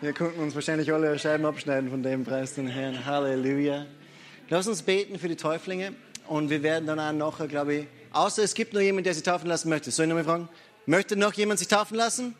wir 0.00 0.12
konnten 0.12 0.40
uns 0.40 0.54
wahrscheinlich 0.54 0.92
alle 0.92 1.18
Scheiben 1.18 1.44
abschneiden 1.44 1.90
von 1.90 2.02
dem 2.02 2.24
Preis 2.24 2.54
den 2.54 2.68
Herrn. 2.68 3.04
Halleluja. 3.04 3.86
Lass 4.48 4.66
uns 4.66 4.82
beten 4.82 5.18
für 5.18 5.28
die 5.28 5.36
Täuflinge 5.36 5.94
und 6.26 6.50
wir 6.50 6.62
werden 6.62 6.86
dann 6.86 6.98
auch 7.00 7.12
nachher, 7.12 7.48
glaube 7.48 7.74
ich, 7.74 7.86
außer 8.12 8.42
es 8.42 8.54
gibt 8.54 8.72
noch 8.72 8.80
jemanden, 8.80 9.04
der 9.04 9.14
sich 9.14 9.22
taufen 9.22 9.48
lassen 9.48 9.68
möchte. 9.68 9.90
Soll 9.90 10.06
ich 10.06 10.08
nochmal 10.08 10.24
fragen? 10.24 10.48
Möchte 10.86 11.16
noch 11.16 11.32
jemand 11.34 11.58
sich 11.58 11.68
taufen 11.68 11.96
lassen? 11.96 12.34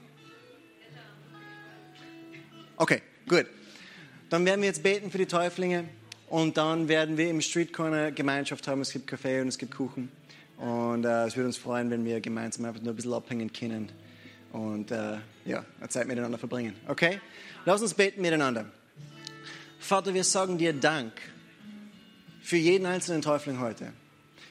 Okay, 2.77 3.03
gut. 3.29 3.47
Dann 4.31 4.45
werden 4.47 4.61
wir 4.61 4.69
jetzt 4.69 4.83
beten 4.83 5.11
für 5.11 5.19
die 5.19 5.27
Täuflinge 5.27 5.85
und 6.29 6.57
dann 6.57 6.89
werden 6.89 7.17
wir 7.17 7.29
im 7.29 7.41
Street 7.41 7.73
Corner 7.73 8.11
Gemeinschaft 8.11 8.67
haben. 8.69 8.81
Es 8.81 8.93
gibt 8.93 9.07
Kaffee 9.07 9.41
und 9.41 9.49
es 9.49 9.59
gibt 9.59 9.75
Kuchen. 9.75 10.11
Und 10.61 11.07
äh, 11.07 11.25
es 11.25 11.37
würde 11.37 11.47
uns 11.47 11.57
freuen, 11.57 11.91
wenn 11.91 12.05
wir 12.05 12.21
gemeinsam 12.21 12.67
einfach 12.67 12.83
nur 12.83 12.93
ein 12.93 12.97
bisschen 12.97 13.15
abhängen 13.15 13.51
können 13.51 13.91
und 14.53 14.91
äh, 14.91 15.17
ja, 15.47 15.65
Zeit 15.89 16.07
miteinander 16.07 16.37
verbringen. 16.37 16.75
Okay? 16.87 17.19
Lass 17.65 17.81
uns 17.81 17.95
beten 17.95 18.21
miteinander. 18.21 18.67
Vater, 19.79 20.13
wir 20.13 20.23
sagen 20.23 20.59
dir 20.59 20.75
Dank 20.75 21.13
für 22.43 22.59
jeden 22.59 22.85
einzelnen 22.85 23.23
Täufling 23.23 23.59
heute. 23.59 23.93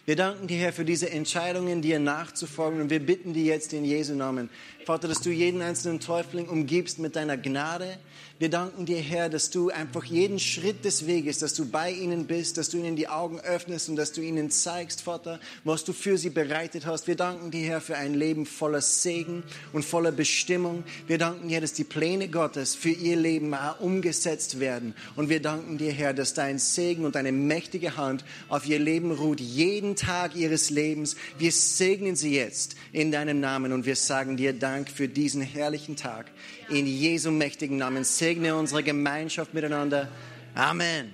Wir 0.05 0.15
danken 0.15 0.47
dir, 0.47 0.57
Herr, 0.57 0.73
für 0.73 0.85
diese 0.85 1.11
Entscheidungen, 1.11 1.83
dir 1.83 1.99
nachzufolgen. 1.99 2.81
Und 2.81 2.89
wir 2.89 2.99
bitten 2.99 3.33
dir 3.33 3.43
jetzt 3.43 3.73
in 3.73 3.85
Jesu 3.85 4.15
Namen, 4.15 4.49
Vater, 4.89 5.07
dass 5.07 5.21
du 5.21 5.29
jeden 5.29 5.61
einzelnen 5.61 5.99
Täufling 5.99 6.47
umgibst 6.47 6.97
mit 6.97 7.15
deiner 7.15 7.37
Gnade, 7.37 7.99
wir 8.39 8.49
danken 8.49 8.85
dir, 8.85 8.99
Herr, 8.99 9.27
dass 9.27 9.49
du 9.49 9.69
einfach 9.69 10.05
jeden 10.05 10.39
Schritt 10.39 10.85
des 10.85 11.05
Weges, 11.05 11.39
dass 11.39 11.53
du 11.53 11.65
bei 11.65 11.91
ihnen 11.91 12.25
bist, 12.25 12.57
dass 12.57 12.69
du 12.69 12.77
ihnen 12.77 12.95
die 12.95 13.09
Augen 13.09 13.41
öffnest 13.41 13.89
und 13.89 13.97
dass 13.97 14.13
du 14.13 14.21
ihnen 14.21 14.49
zeigst, 14.49 15.01
Vater, 15.01 15.41
was 15.65 15.83
du 15.83 15.91
für 15.91 16.17
sie 16.17 16.29
bereitet 16.29 16.85
hast. 16.85 17.07
Wir 17.07 17.17
danken 17.17 17.51
dir, 17.51 17.67
Herr, 17.67 17.81
für 17.81 17.97
ein 17.97 18.13
Leben 18.13 18.45
voller 18.45 18.79
Segen 18.79 19.43
und 19.73 19.83
voller 19.83 20.13
Bestimmung. 20.13 20.85
Wir 21.05 21.17
danken 21.17 21.49
dir, 21.49 21.59
dass 21.59 21.73
die 21.73 21.83
Pläne 21.83 22.29
Gottes 22.29 22.75
für 22.75 22.91
ihr 22.91 23.17
Leben 23.17 23.53
umgesetzt 23.81 24.61
werden. 24.61 24.95
Und 25.17 25.27
wir 25.27 25.41
danken 25.41 25.77
dir, 25.77 25.91
Herr, 25.91 26.13
dass 26.13 26.33
dein 26.33 26.59
Segen 26.59 27.03
und 27.03 27.15
deine 27.15 27.33
mächtige 27.33 27.97
Hand 27.97 28.23
auf 28.47 28.65
ihr 28.65 28.79
Leben 28.79 29.11
ruht, 29.11 29.41
jeden 29.41 29.97
Tag 29.97 30.37
ihres 30.37 30.69
Lebens. 30.69 31.17
Wir 31.37 31.51
segnen 31.51 32.15
sie 32.15 32.35
jetzt 32.35 32.77
in 32.93 33.11
deinem 33.11 33.41
Namen 33.41 33.73
und 33.73 33.85
wir 33.85 33.97
sagen 33.97 34.37
dir 34.37 34.53
Dank 34.53 34.78
für 34.87 35.07
diesen 35.07 35.41
herrlichen 35.41 35.95
Tag. 35.95 36.27
In 36.69 36.85
Jesu 36.85 37.31
mächtigen 37.31 37.77
Namen 37.77 38.03
segne 38.03 38.55
unsere 38.55 38.83
Gemeinschaft 38.83 39.53
miteinander. 39.53 40.09
Amen. 40.55 41.13